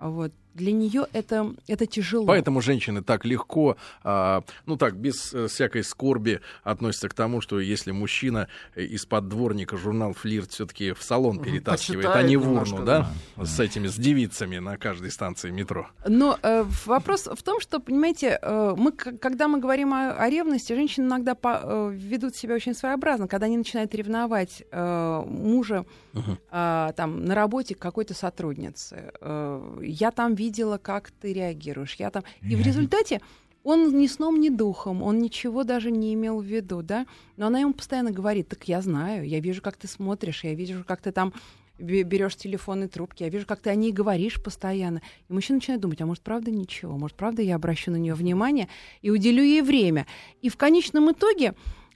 [0.00, 2.26] Вот для нее это это тяжело.
[2.26, 7.60] Поэтому женщины так легко, а, ну так, без э, всякой скорби относятся к тому, что
[7.60, 12.46] если мужчина э, из-под дворника журнал «Флирт» все-таки в салон перетаскивает, а почитает не в
[12.46, 13.10] немножко, урну, да,
[13.42, 15.88] с этими, с девицами на каждой станции метро.
[16.06, 20.72] Но э, вопрос в том, что, понимаете, э, мы, когда мы говорим о, о ревности,
[20.72, 26.92] женщины иногда по- э, ведут себя очень своеобразно, когда они начинают ревновать э, мужа э,
[26.96, 29.12] там на работе к какой-то сотруднице.
[29.20, 31.96] Э, я там видела, как ты реагируешь.
[31.98, 32.24] Я там...
[32.42, 33.20] И в результате
[33.62, 37.06] он ни сном, ни духом, он ничего даже не имел в виду, да?
[37.36, 40.84] Но она ему постоянно говорит, так я знаю, я вижу, как ты смотришь, я вижу,
[40.86, 41.32] как ты там
[41.78, 45.00] бе- берешь телефонные трубки, я вижу, как ты о ней говоришь постоянно.
[45.30, 48.68] И мужчина начинает думать, а может, правда ничего, может, правда я обращу на нее внимание
[49.00, 50.06] и уделю ей время.
[50.42, 51.54] И в конечном итоге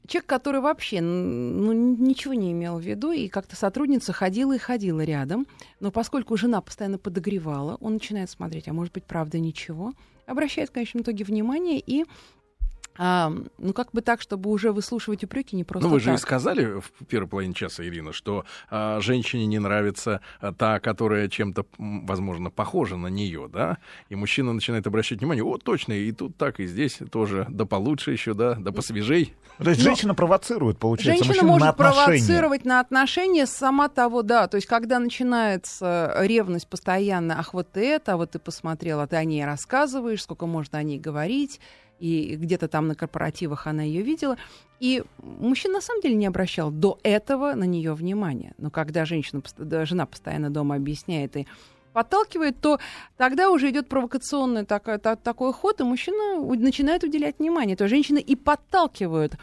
[0.08, 5.02] человек, который вообще ну, ничего не имел в виду, и как-то сотрудница ходила и ходила
[5.02, 5.46] рядом,
[5.80, 9.92] но поскольку жена постоянно подогревала, он начинает смотреть, а может быть, правда ничего,
[10.26, 12.04] обращает в конечном итоге внимание и
[12.98, 16.12] а, ну, как бы так, чтобы уже выслушивать упреки не просто Ну, вы же и
[16.14, 16.20] так.
[16.20, 21.64] сказали в первой половине часа, Ирина, что а, женщине не нравится а, та, которая чем-то,
[21.78, 23.78] возможно, похожа на нее, да?
[24.08, 28.10] И мужчина начинает обращать внимание, о, точно, и тут так, и здесь тоже, да получше
[28.12, 29.34] еще, да, да посвежей.
[29.58, 32.04] То есть Но- женщина провоцирует, получается, Женщина на может отношения.
[32.04, 34.48] провоцировать на отношения сама того, да.
[34.48, 39.24] То есть, когда начинается ревность постоянно, ах, вот это, а вот ты посмотрела, ты о
[39.24, 41.60] ней рассказываешь, сколько можно о ней говорить,
[41.98, 44.36] и где-то там на корпоративах она ее видела.
[44.80, 48.54] И мужчина на самом деле не обращал до этого на нее внимания.
[48.58, 49.42] Но когда женщина,
[49.84, 51.46] жена постоянно дома объясняет и
[51.92, 52.78] подталкивает, то
[53.16, 57.76] тогда уже идет провокационный такой, та- такой ход, и мужчина начинает уделять внимание.
[57.76, 59.36] То есть женщины и подталкивают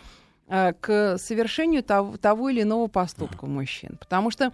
[0.48, 3.98] э, к совершению того, того или иного поступка мужчин.
[4.00, 4.54] Потому что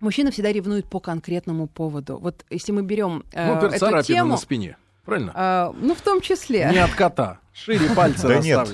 [0.00, 2.18] мужчина всегда ревнует по конкретному поводу.
[2.18, 5.32] Вот если мы берем э, ну, эту тему, на спине, правильно?
[5.34, 6.68] э, ну в том числе.
[6.72, 8.68] Не от кота, шире пальцы Да нет,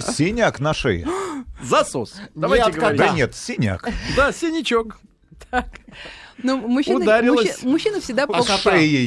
[0.00, 1.06] синяк на шее.
[1.62, 2.20] Засос.
[2.34, 2.98] Давайте говорить.
[2.98, 3.88] Да нет, синяк.
[4.16, 4.98] Да, синячок.
[6.42, 8.42] Но мужчина, Ударилась мужчина, мужчина всегда по,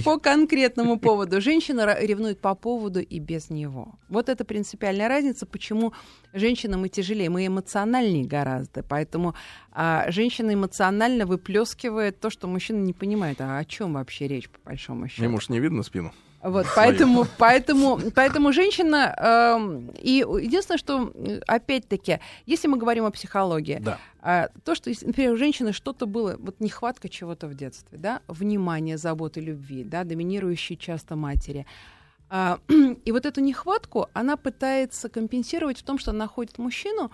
[0.04, 1.41] По конкретному поводу.
[1.41, 3.99] Женщина ревнует по поводу и без него.
[4.10, 5.93] Вот это принципиальная разница, почему
[6.34, 8.84] женщинам мы тяжелее, мы эмоциональнее гораздо.
[8.84, 9.36] Поэтому
[9.71, 13.41] а, женщина эмоционально выплескивает то, что мужчина не понимает.
[13.41, 15.21] А о чем вообще речь, по большому счету?
[15.21, 16.13] Мне, может, не видно спину?
[16.45, 19.15] Вот, поэтому, поэтому, поэтому женщина...
[19.17, 23.97] эм, и единственное, что, э, опять-таки, если мы говорим о психологии, Да.
[24.21, 28.99] а, то, что, например, у женщины что-то было, вот нехватка чего-то в детстве, да, внимания,
[28.99, 31.65] заботы, любви, да, доминирующей часто матери.
[32.29, 32.60] А,
[33.05, 37.12] и вот эту нехватку она пытается компенсировать в том, что она находит мужчину,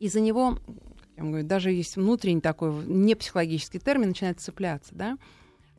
[0.00, 4.94] и за него, как я говорю, даже есть внутренний такой не психологический термин, начинает цепляться,
[4.94, 5.18] да.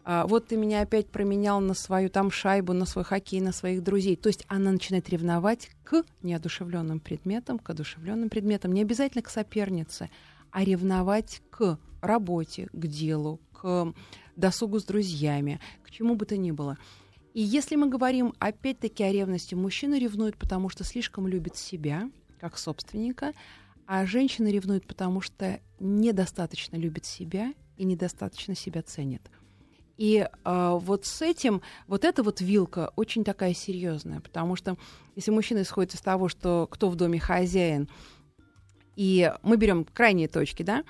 [0.09, 3.83] А, вот ты меня опять променял на свою там шайбу, на свой хоккей, на своих
[3.83, 4.15] друзей.
[4.15, 10.09] То есть она начинает ревновать к неодушевленным предметам, к одушевленным предметам, не обязательно к сопернице,
[10.49, 13.93] а ревновать к работе, к делу, к
[14.37, 16.77] досугу с друзьями, к чему бы то ни было.
[17.33, 22.57] И если мы говорим опять-таки о ревности, мужчина ревнует, потому что слишком любит себя, как
[22.57, 23.33] собственника,
[23.85, 29.29] а женщина ревнует, потому что недостаточно любит себя и недостаточно себя ценит.
[29.97, 34.77] И э, вот с этим, вот эта вот вилка очень такая серьезная, потому что
[35.15, 37.89] если мужчина исходит из того, что кто в доме хозяин,
[38.95, 40.83] и мы берем крайние точки, да,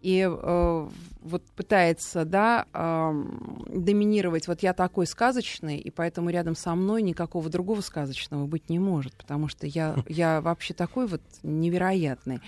[0.00, 0.88] и э,
[1.22, 7.48] вот пытается, да, эм, доминировать, вот я такой сказочный, и поэтому рядом со мной никакого
[7.50, 12.40] другого сказочного быть не может, потому что я, я вообще такой вот невероятный,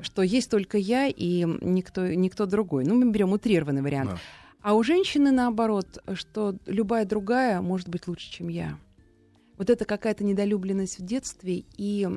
[0.00, 2.84] что есть только я и никто, никто другой.
[2.84, 4.10] Ну, мы берем утрированный вариант.
[4.10, 4.18] Да.
[4.62, 8.78] А у женщины наоборот, что любая другая может быть лучше, чем я.
[9.58, 12.08] Вот это какая-то недолюбленность в детстве и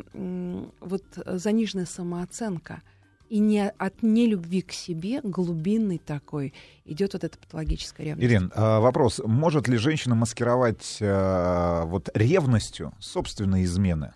[0.79, 2.81] вот заниженная самооценка.
[3.27, 6.53] И не от нелюбви к себе, глубинный такой,
[6.85, 8.27] идет вот эта патологическая ревность.
[8.27, 9.19] Ирин, а, вопрос.
[9.25, 14.13] Может ли женщина маскировать а, вот ревностью собственные измены?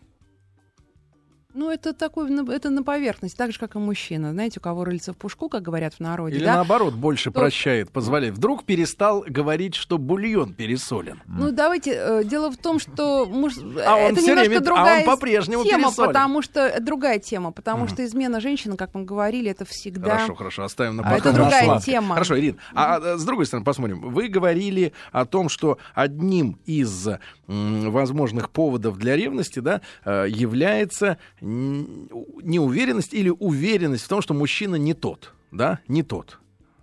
[1.55, 4.33] Ну, это такой, на- это на поверхность, так же, как и мужчина.
[4.33, 6.53] Знаете, у кого рыльца в пушку, как говорят в народе, Или да?
[6.57, 8.35] наоборот, больше То- прощает, позволяет.
[8.35, 11.23] Вдруг перестал говорить, что бульон пересолен.
[11.25, 13.53] Ну, давайте, э, дело в том, что муж...
[13.83, 16.09] А он это немножко время- а он другая по-прежнему тема, пересолен.
[16.09, 16.59] потому что...
[16.67, 17.93] это другая тема, потому Мгм.
[17.95, 20.11] что измена женщины, как мы говорили, это всегда...
[20.11, 21.33] Хорошо, хорошо, оставим на А это потом.
[21.33, 21.81] другая Ладно.
[21.81, 22.13] тема.
[22.13, 22.57] Хорошо, Ирина.
[22.75, 24.01] А, а, с другой стороны, посмотрим.
[24.01, 27.07] Вы говорили о том, что одним из
[27.47, 31.17] м, возможных поводов для ревности да, э, является
[31.49, 35.33] неуверенность или уверенность в том, что мужчина не тот.
[35.51, 36.39] Да, не тот.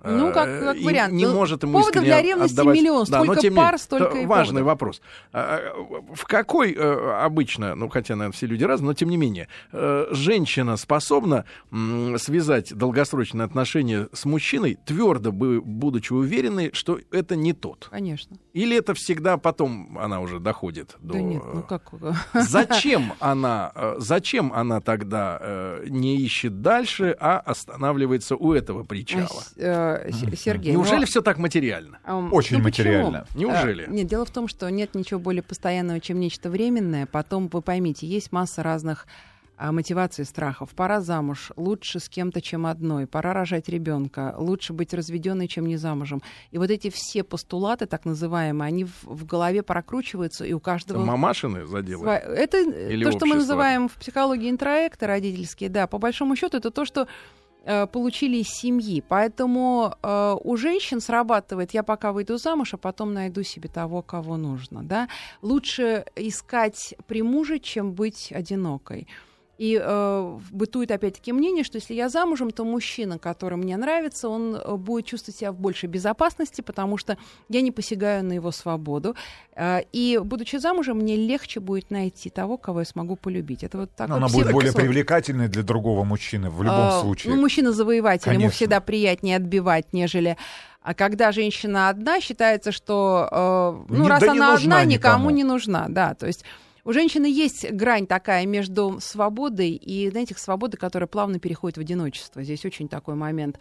[0.07, 1.13] Ну, как- Э, как и вариант.
[1.15, 3.07] Не Ну, может ему поводов для ревности отдавать- миллион.
[3.09, 4.67] Да, но Сколько тем пар, менее, столько и Важный поводов.
[4.67, 5.03] вопрос.
[5.33, 5.61] А,
[6.13, 10.07] В какой э, обычно, ну хотя, наверное, все люди разные, но тем не менее, э,
[10.13, 11.45] женщина способна
[12.19, 17.89] связать долгосрочные отношения с мужчиной, твердо будучи уверенной, что это не тот?
[17.91, 18.37] Конечно.
[18.53, 21.15] Или это всегда потом она уже доходит до...
[21.15, 21.91] Да нет, ну как...
[22.35, 29.43] Зачем она, зачем она тогда не ищет дальше, а останавливается у этого причала?
[30.37, 31.99] Сергей, Неужели ну, все так материально?
[32.05, 32.65] Очень ну, почему?
[32.65, 33.27] материально.
[33.35, 33.85] Неужели?
[33.85, 37.07] А, Нет, дело в том, что нет ничего более постоянного, чем нечто временное.
[37.07, 39.07] Потом, вы поймите, есть масса разных
[39.59, 40.71] а, мотиваций, страхов.
[40.75, 43.07] Пора замуж, лучше с кем-то, чем одной.
[43.07, 46.23] Пора рожать ребенка, лучше быть разведенной, чем не замужем.
[46.51, 50.65] И вот эти все постулаты, так называемые, они в, в голове прокручиваются, и у Это
[50.65, 51.05] каждого...
[51.05, 52.05] мамашины задело?
[52.05, 53.55] Сва- Это Или то, что мы общество?
[53.55, 57.09] называем в психологии интроекты родительские, да, по большому счету это то, что
[57.93, 59.03] получили из семьи.
[59.09, 64.37] Поэтому э, у женщин срабатывает, я пока выйду замуж, а потом найду себе того, кого
[64.37, 64.83] нужно.
[64.83, 65.09] Да?
[65.43, 69.07] Лучше искать при муже, чем быть одинокой.
[69.59, 74.55] И э, бытует опять-таки мнение, что если я замужем, то мужчина, который мне нравится, он
[74.55, 77.17] э, будет чувствовать себя в большей безопасности, потому что
[77.49, 79.17] я не посягаю на его свободу.
[79.55, 83.65] Э, и, будучи замужем, мне легче будет найти того, кого я смогу полюбить.
[83.65, 87.35] Это вот такой Но она будет более привлекательной для другого мужчины в любом а, случае.
[87.35, 90.37] Ну, мужчина-завоеватель, ему всегда приятнее отбивать, нежели...
[90.83, 93.29] А когда женщина одна, считается, что,
[93.89, 95.31] э, ну, Не- раз да она одна, никому никому.
[95.31, 96.45] не нужна, да, то есть
[96.87, 102.45] у женщины есть грань такая между свободой и, знаете, свободой, которая плавно переходит в одиночество.
[102.45, 103.59] Здесь очень такой момент.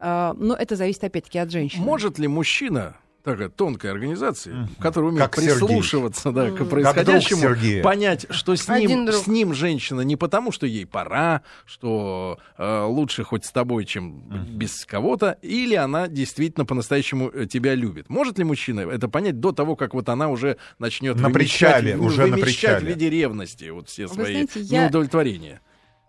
[0.00, 1.84] А, Но это зависит, опять-таки, от женщины.
[1.84, 2.96] Может ли мужчина,
[3.32, 4.68] такая тонкая организация, Мгм.
[4.78, 5.52] которая умеет Как Сергей.
[5.58, 10.86] прислушиваться да, к происходящему, понять, что с ним, с ним женщина не потому, что ей
[10.86, 17.46] пора, что э, лучше хоть с тобой, чем без кого-то, или она действительно по-настоящему э,
[17.46, 18.08] тебя любит.
[18.08, 21.96] Может ли мужчина это понять до того, как вот она уже начнет На вымещать- причале,
[21.96, 22.88] уже на вымещать в причале.
[22.88, 25.60] виде ревности вот все Вы свои знаете, я- неудовлетворения?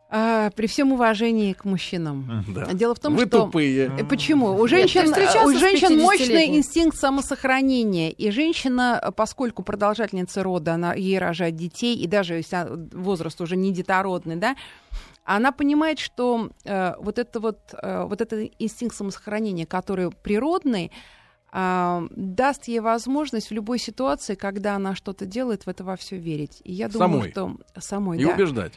[0.09, 2.45] А, при всем уважении к мужчинам.
[2.47, 2.71] Да.
[2.73, 3.41] Дело в том, Вы что...
[3.45, 3.91] тупые.
[3.99, 4.55] Э, Почему?
[4.55, 6.03] У женщин, встречался у с женщин 50-летней?
[6.03, 8.11] мощный инстинкт самосохранения.
[8.11, 12.65] И женщина, э, поскольку продолжательница рода, она ей рожает детей, и даже если
[12.95, 14.55] возраст уже не детородный, да,
[15.25, 20.89] она понимает, что э, вот, это вот, э, вот этот инстинкт самосохранения, который природный,
[21.51, 26.17] а, даст ей возможность в любой ситуации, когда она что-то делает, в это во все
[26.17, 26.61] верить.
[26.63, 27.31] И я думаю, Самой.
[27.31, 28.33] что самой, И да.
[28.33, 28.73] убеждать.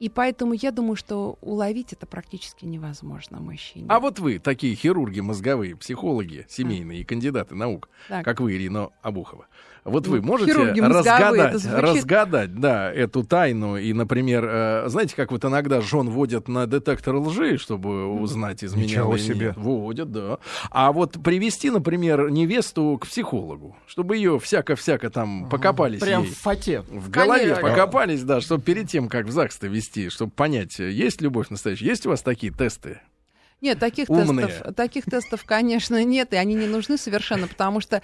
[0.00, 3.84] И поэтому я думаю, что уловить это практически невозможно мужчине.
[3.90, 8.24] А вот вы, такие хирурги мозговые, психологи семейные и кандидаты наук, Так.
[8.24, 9.46] как вы, Ирина Обухова.
[9.84, 14.84] Вот Ну, вы можете хирурги мозговые, это разгадать, разгадать, да, эту тайну и, например, э,
[14.88, 19.46] знаете, как вот иногда жен водят на детектор лжи, чтобы узнать, изменяла Ничего или себе.
[19.46, 19.56] нет.
[19.56, 20.38] Водят, да.
[20.70, 26.30] А вот привести, например, невесту к психологу, чтобы ее всяко-всяко там покопались Прям ей.
[26.30, 26.82] в фате.
[26.88, 27.62] В голове Конечно.
[27.62, 31.86] покопались, да, чтобы перед тем, как в ЗАГС-то вести, чтобы понять, есть любовь настоящая.
[31.86, 33.00] Есть у вас такие тесты?
[33.60, 34.46] Нет, таких Умные.
[34.46, 38.00] тестов, таких тестов, конечно, нет, и они не нужны совершенно, потому что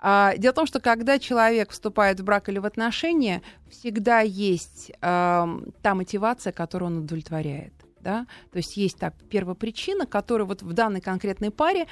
[0.00, 4.92] а, дело в том, что когда человек вступает в брак или в отношения, всегда есть
[5.00, 7.72] ам, та мотивация, которую он удовлетворяет.
[8.00, 8.26] Да?
[8.52, 11.86] То есть есть та первопричина, которая вот в данной конкретной паре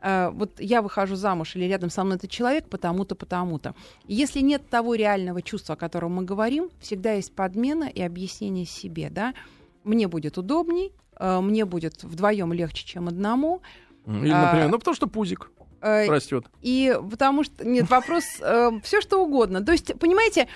[0.00, 3.74] а, вот я выхожу замуж или рядом со мной этот человек потому-то, потому-то.
[4.06, 9.10] Если нет того реального чувства, о котором мы говорим, всегда есть подмена и объяснение себе,
[9.10, 9.34] да.
[9.82, 13.62] Мне будет удобней, э, мне будет вдвоем легче, чем одному.
[14.06, 16.46] Или, А, например, ну потому что пузик растет.
[16.62, 18.24] И потому что нет вопрос
[18.82, 19.64] все что угодно.
[19.64, 20.46] То есть, понимаете, э,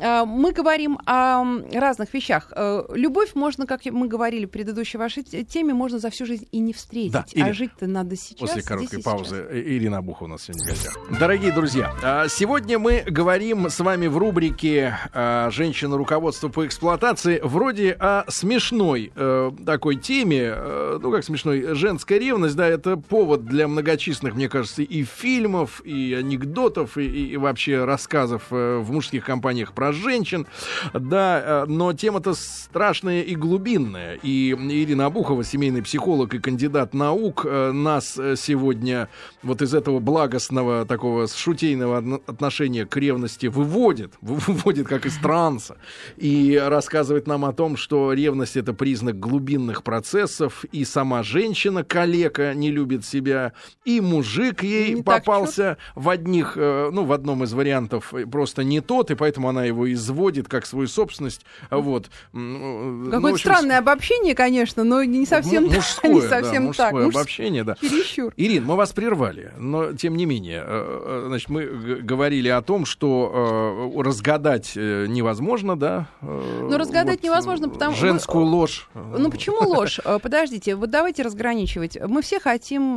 [0.00, 2.52] мы говорим о разных вещах.
[2.54, 6.46] Э, Любовь можно, как мы говорили в предыдущей вашей те- теме, можно за всю жизнь
[6.52, 7.12] и не встретить.
[7.12, 8.38] Да, а Ирина, жить-то надо сейчас.
[8.40, 9.56] После короткой паузы сейчас.
[9.66, 10.96] Ирина Буха у нас сегодня в гостях.
[11.18, 15.96] Дорогие друзья, а, сегодня мы говорим с вами в рубрике а, «Женщина.
[15.96, 22.56] Руководство по эксплуатации» вроде о смешной э, такой теме, э, ну как смешной, женская ревность,
[22.56, 28.44] да, это повод для многочисленных, мне кажется, и фильмов, и анекдотов, и, и- вообще рассказов
[28.50, 30.46] в мужских компаниях про про женщин.
[30.92, 34.18] Да, э, но тема-то страшная и глубинная.
[34.22, 39.08] И Ирина Абухова, семейный психолог и кандидат наук, э, нас э, сегодня
[39.42, 45.76] вот из этого благостного такого шутейного отношения к ревности выводит, выводит как из транса,
[46.16, 52.54] и рассказывает нам о том, что ревность это признак глубинных процессов, и сама женщина, калека,
[52.54, 53.52] не любит себя,
[53.84, 59.10] и мужик ей Не попался в одних, ну, в одном из вариантов просто не тот,
[59.10, 61.44] и поэтому она его изводит как свою собственность.
[61.70, 62.10] Вот.
[62.32, 66.64] М, ну, в Какое-то общем, странное обобщение, конечно, но не совсем, мужское, не да, совсем
[66.64, 67.02] мужское так.
[67.02, 67.76] Муж- обобщение, да.
[67.80, 68.32] Чересчур.
[68.36, 71.66] Ирин, мы вас прервали, но тем не менее, э, э, значит, мы
[72.02, 76.08] говорили о том, что э, разгадать невозможно, да?
[76.22, 78.88] Ну, разгадать невозможно, потому- женскую ложь.
[78.94, 80.00] Ну почему ложь?
[80.22, 81.96] Подождите, вот давайте разграничивать.
[82.06, 82.96] Мы все хотим,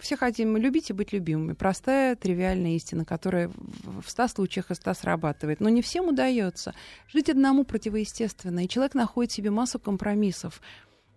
[0.00, 1.52] все хотим любить и быть любимыми.
[1.52, 5.60] Простая, тривиальная истина, которая в в ста случаях из ста срабатывает.
[5.60, 6.74] Но не всем удается.
[7.12, 8.64] Жить одному противоестественно.
[8.64, 10.60] И человек находит себе массу компромиссов.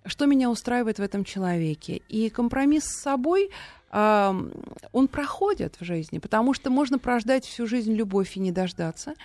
[0.05, 2.01] Что меня устраивает в этом человеке?
[2.09, 3.49] И компромисс с собой
[3.91, 9.15] он проходит в жизни, потому что можно прождать всю жизнь любовь и не дождаться.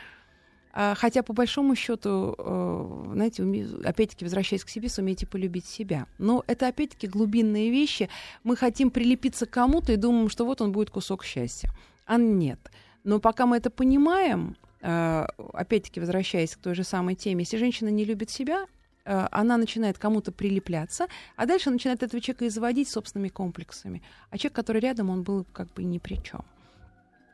[0.73, 3.45] А, Хотя, по большому счету, э, знаете,
[3.85, 6.07] опять-таки, возвращаясь к себе, сумейте полюбить себя.
[6.19, 8.09] Но это, опять-таки, глубинные вещи.
[8.43, 11.71] Мы хотим прилепиться к кому-то и думаем, что вот он будет кусок счастья.
[12.07, 12.59] А нет.
[13.05, 18.05] Но пока мы это понимаем, опять-таки, возвращаясь к той же самой теме, если женщина не
[18.05, 18.67] любит себя,
[19.05, 21.07] э, она начинает кому-то прилепляться,
[21.37, 24.03] а дальше начинает этого человека изводить собственными комплексами.
[24.31, 26.45] А человек, который рядом, он был как бы ни при чем.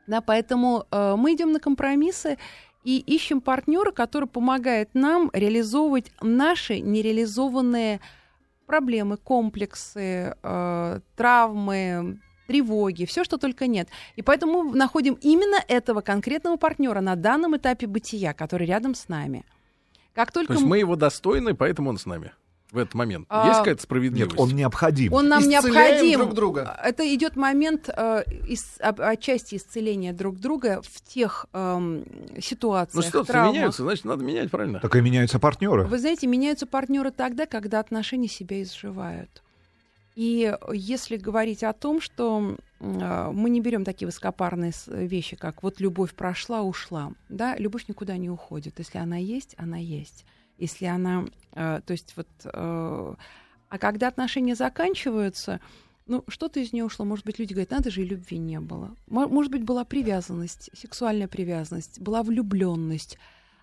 [0.07, 2.38] Да, поэтому э, мы идем на компромиссы
[2.84, 8.01] и ищем партнера, который помогает нам реализовывать наши нереализованные
[8.66, 12.20] проблемы, комплексы, э, травмы,
[12.51, 13.88] тревоги, все, что только нет.
[14.16, 19.09] И поэтому мы находим именно этого конкретного партнера на данном этапе бытия, который рядом с
[19.09, 19.44] нами.
[20.14, 22.32] Как только То есть мы его достойны, поэтому он с нами
[22.72, 23.26] в этот момент.
[23.28, 24.38] А, Есть какая-то Нет, справедливость?
[24.38, 25.12] он необходим.
[25.12, 25.64] Он нам Исцеляем
[26.05, 26.18] необходим.
[26.20, 26.80] друг друга.
[26.84, 28.22] Это идет момент э,
[28.80, 32.05] об- отчасти исцеления друг друга в тех Ну,
[32.40, 33.55] ситуациях, ситуации травмах.
[33.55, 34.80] меняются, значит, надо менять, правильно?
[34.80, 35.84] Так и меняются партнеры.
[35.84, 39.42] Вы знаете, меняются партнеры тогда, когда отношения себя изживают.
[40.16, 45.62] И если говорить о том, что э, мы не берем такие высокопарные с- вещи, как
[45.62, 48.78] вот любовь прошла, ушла, да, любовь никуда не уходит.
[48.78, 50.24] Если она есть, она есть.
[50.58, 53.14] Если она, э, то есть вот, э,
[53.68, 55.61] а когда отношения заканчиваются,
[56.06, 57.04] ну, что-то из нее ушло.
[57.04, 58.96] Может быть, люди говорят, надо же, и любви не было.
[59.06, 63.16] Мо- Может быть, была привязанность, сексуальная привязанность, была влюбленность.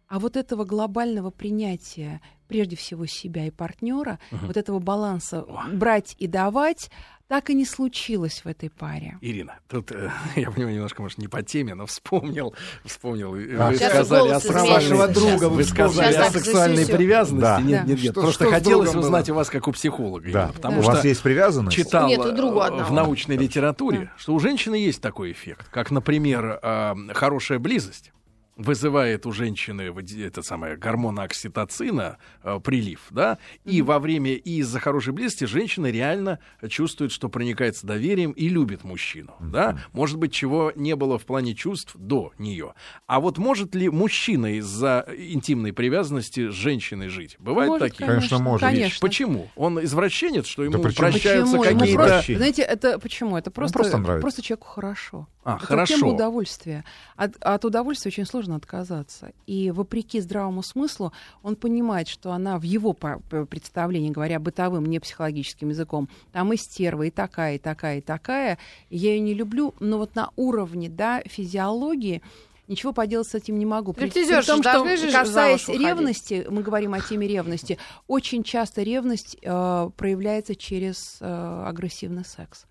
[0.08, 6.28] А вот этого глобального принятия, прежде всего, себя и партнера, вот этого баланса брать и
[6.28, 6.90] давать,
[7.28, 9.18] так и не случилось в этой паре.
[9.20, 12.54] Ирина, тут э, я понимаю, немножко, может, не по теме, но вспомнил,
[12.86, 13.34] вспомнил.
[13.34, 13.68] А.
[13.70, 16.98] Вы Сейчас сказали о Про вашего друга вы вы сказали Сейчас о сексуальной засюсю.
[16.98, 17.42] привязанности.
[17.42, 17.62] Да.
[17.62, 17.88] Нет, Да.
[17.92, 18.12] нет, нет.
[18.14, 19.34] Что- Просто что хотелось узнать было?
[19.34, 20.52] у вас как у психолога, Да.
[20.56, 21.76] Потому У что вас есть привязанность?
[21.76, 22.86] читал Нет, у друга э, одного.
[22.86, 28.14] в научной литературе, что у женщины есть такой эффект, как, например, э, хорошая близость
[28.58, 34.60] вызывает у женщины вот это самое гормон окситоцина э, прилив, да, и во время и
[34.60, 40.34] из-за хорошей близости женщина реально чувствует, что проникается доверием и любит мужчину, да, может быть,
[40.34, 42.74] чего не было в плане чувств до нее.
[43.06, 47.36] А вот может ли мужчина из-за интимной привязанности с женщиной жить?
[47.40, 48.08] Бывают Может, такие?
[48.08, 48.68] Конечно, может.
[48.68, 49.08] Конечно.
[49.08, 49.50] Почему?
[49.56, 51.12] Он извращенец, что ему почему?
[51.12, 51.94] прощаются какие-то...
[51.94, 53.38] просто, знаете, это почему?
[53.38, 54.42] Это просто, просто нравится.
[54.42, 55.28] человеку хорошо.
[55.44, 55.96] А, это хорошо.
[55.96, 56.84] тема удовольствия.
[57.16, 59.32] От, от удовольствия очень сложно отказаться.
[59.46, 65.70] И вопреки здравому смыслу, он понимает, что она в его представлении, говоря бытовым, не психологическим
[65.70, 68.58] языком, там и стерва, и такая, и такая, и такая.
[68.90, 72.22] Я ее не люблю, но вот на уровне да, физиологии
[72.68, 73.94] ничего поделать с этим не могу.
[73.94, 77.78] При, при Стриптизерши том, что касаясь ревности, мы говорим о теме ревности,
[78.08, 82.66] очень часто ревность э, проявляется через э, агрессивный секс.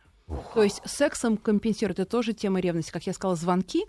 [0.54, 2.00] То есть сексом компенсирует.
[2.00, 2.90] Это тоже тема ревности.
[2.90, 3.84] Как я сказала, звонки.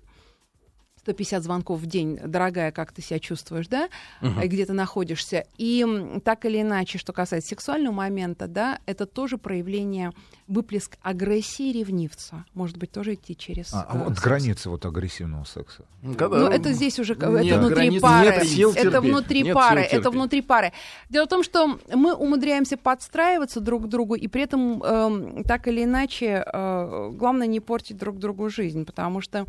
[1.07, 3.87] 150 звонков в день, дорогая, как ты себя чувствуешь, да,
[4.21, 5.45] и где ты находишься.
[5.57, 5.85] И
[6.25, 10.11] так или иначе, что касается сексуального момента, да, это тоже проявление,
[10.47, 12.45] выплеск агрессии ревнивца.
[12.53, 13.73] Может быть, тоже идти через...
[13.73, 14.21] А, а э, вот секс.
[14.21, 15.83] границы вот агрессивного секса.
[16.17, 18.25] Когда- Ну, это здесь уже Нет это внутри границ, пары.
[18.25, 19.87] нет сил это терпеть, внутри нет пары.
[19.89, 20.71] сил Это внутри пары.
[21.09, 25.67] Дело в том, что мы умудряемся подстраиваться друг к другу, и при этом эм, так
[25.67, 29.45] или иначе, э, главное не портить друг другу жизнь, потому что э,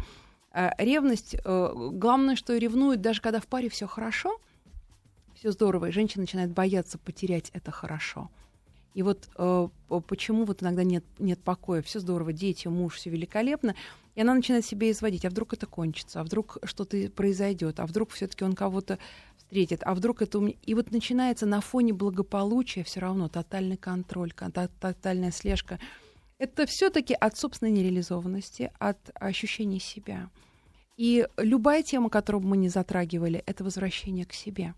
[0.53, 4.41] ревность, э, главное, что ревнует, даже когда в паре все хорошо,
[5.35, 8.31] все здорово, и женщина начинает бояться потерять это хорошо.
[8.95, 9.69] И вот э,
[10.09, 13.77] почему вот иногда нет, нет покоя, все здорово, дети, муж, все великолепно.
[14.17, 15.25] И она начинает себя изводить.
[15.25, 16.21] А вдруг это кончится?
[16.21, 17.79] А вдруг что-то произойдет?
[17.79, 18.99] А вдруг все-таки он кого-то
[19.37, 19.83] встретит?
[19.85, 20.41] А вдруг это...
[20.41, 25.79] И вот начинается на фоне благополучия все равно тотальный контроль, кон- то- тотальная слежка.
[26.39, 30.31] Это все-таки от собственной нереализованности, от ощущения себя.
[30.97, 34.75] И любая тема, которую мы не затрагивали, это возвращение к себе.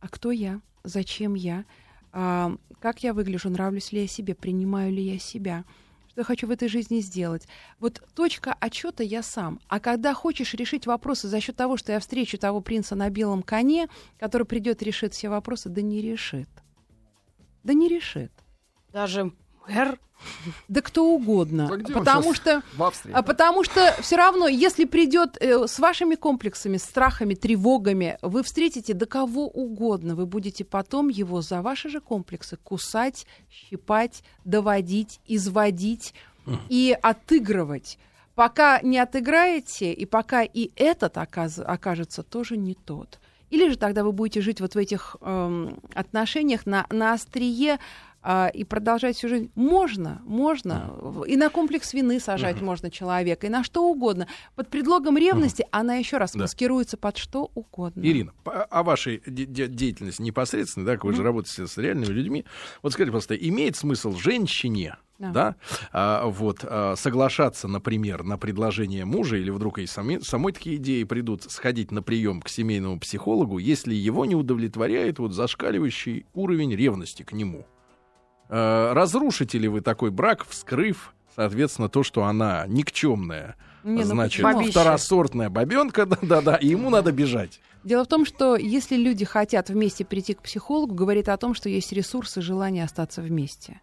[0.00, 0.60] А кто я?
[0.84, 1.64] Зачем я?
[2.12, 3.50] А, как я выгляжу?
[3.50, 4.34] Нравлюсь ли я себе?
[4.34, 5.64] Принимаю ли я себя?
[6.08, 7.46] Что я хочу в этой жизни сделать?
[7.78, 9.60] Вот точка отчета я сам.
[9.68, 13.42] А когда хочешь решить вопросы за счет того, что я встречу того принца на белом
[13.42, 13.88] коне,
[14.18, 16.50] который придет и решит все вопросы, да не решит.
[17.64, 18.32] Да не решит.
[18.92, 19.32] Даже
[19.68, 19.98] мэр.
[20.68, 21.68] Да кто угодно.
[21.68, 23.12] А потому что В Австрии.
[23.12, 28.94] а потому что все равно, если придет э, с вашими комплексами, страхами, тревогами, вы встретите
[28.94, 36.14] до кого угодно, вы будете потом его за ваши же комплексы кусать, щипать, доводить, изводить
[36.68, 37.98] и отыгрывать.
[38.36, 43.18] Пока не отыграете, и пока и этот оказ- окажется тоже не тот.
[43.50, 47.78] Или же тогда вы будете жить вот в этих эм, отношениях на, на острие
[48.22, 49.50] а, и продолжать всю жизнь.
[49.54, 50.92] Можно, можно.
[51.26, 54.26] И на комплекс вины сажать можно человека, и на что угодно.
[54.54, 56.40] Под предлогом ревности она еще раз Да.
[56.40, 58.00] маскируется под что угодно.
[58.02, 62.44] Ирина, о вашей де- де- деятельности непосредственно, да, вы же работаете с реальными людьми.
[62.82, 65.30] Вот скажите, просто имеет смысл женщине, Да.
[65.30, 65.56] да,
[65.92, 71.04] а, вот, а, соглашаться, например, на предложение мужа, или вдруг и сами, самой такие идеи
[71.04, 77.22] придут, сходить на прием к семейному психологу, если его не удовлетворяет вот зашкаливающий уровень ревности
[77.22, 77.66] к нему?
[78.54, 84.42] А, разрушите ли вы такой брак, вскрыв, соответственно, то, что она никчемная, Не, ну значит?
[84.42, 84.72] Бабища.
[84.72, 87.60] второсортная бабенка, да-да-да, и ему надо бежать.
[87.82, 91.70] Дело в том, что если люди хотят вместе прийти к психологу, говорит о том, что
[91.70, 93.80] есть ресурсы, желание остаться вместе.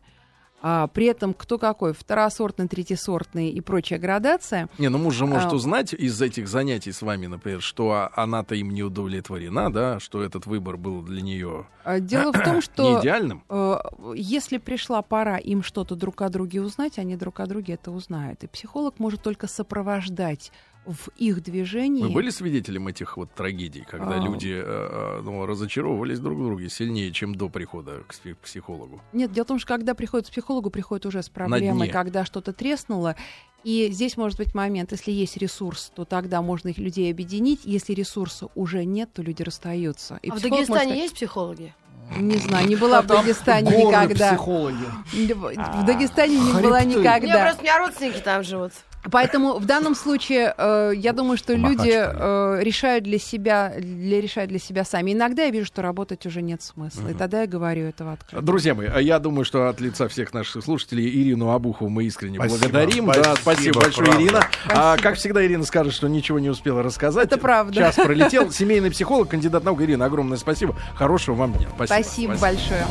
[0.61, 1.93] А при этом кто какой?
[1.93, 4.69] Второсортный, третьесортный и прочая градация.
[4.77, 5.55] Не, ну муж же может А.
[5.55, 10.21] узнать из этих занятий с вами, например, что а- она-то им не удовлетворена, да, что
[10.21, 13.43] этот выбор был для нее А Дело в том, не что идеальным.
[13.49, 13.75] э,
[14.15, 18.43] если пришла пора им что-то друг о друге узнать, они друг о друге это узнают.
[18.43, 20.51] И психолог может только сопровождать
[20.85, 22.01] в их движении.
[22.01, 24.19] Вы были свидетелем этих вот трагедий, когда А.
[24.19, 29.01] люди э, э, ну, разочаровывались друг в друге сильнее, чем до прихода к психологу?
[29.13, 32.53] Нет, дело в том, что когда приходит к психологу, приходит уже с проблемой, когда что-то
[32.53, 33.15] треснуло.
[33.63, 37.61] И здесь может быть момент, если есть ресурс, то тогда можно их людей объединить.
[37.65, 40.17] Если ресурса уже нет, то люди расстаются.
[40.23, 41.73] И А в может Дагестане сказать, есть психологи?
[42.17, 44.29] Не знаю, не была в Дагестане Горы никогда.
[44.29, 44.85] психологи.
[45.13, 46.97] В Дагестане не была Хребты.
[46.97, 47.41] У меня никогда.
[47.43, 48.71] просто у меня родственники там живут.
[49.11, 54.49] Поэтому в данном случае э, я думаю, что люди э, решают для себя, для, решают
[54.49, 55.13] для себя сами.
[55.13, 57.09] Иногда я вижу, что работать уже нет смысла.
[57.09, 58.43] И тогда я говорю этого открыто.
[58.43, 62.37] Друзья мои, а я думаю, что от лица всех наших слушателей Ирину Обухову мы искренне
[62.37, 62.59] Спасибо.
[62.59, 63.05] благодарим.
[63.07, 64.23] да, Спасибо, спасибо большое, правда.
[64.23, 64.39] Ирина.
[64.39, 65.03] А, Спасибо.
[65.03, 67.27] как всегда, Ирина скажет, что ничего не успела рассказать.
[67.27, 67.75] Это правда.
[67.75, 68.51] Час пролетел.
[68.51, 70.75] Семейный психолог, кандидат наук Ирина, огромное спасибо.
[70.95, 71.67] Хорошего вам дня.
[71.75, 72.03] Спасибо.
[72.03, 72.85] Спасибо большое.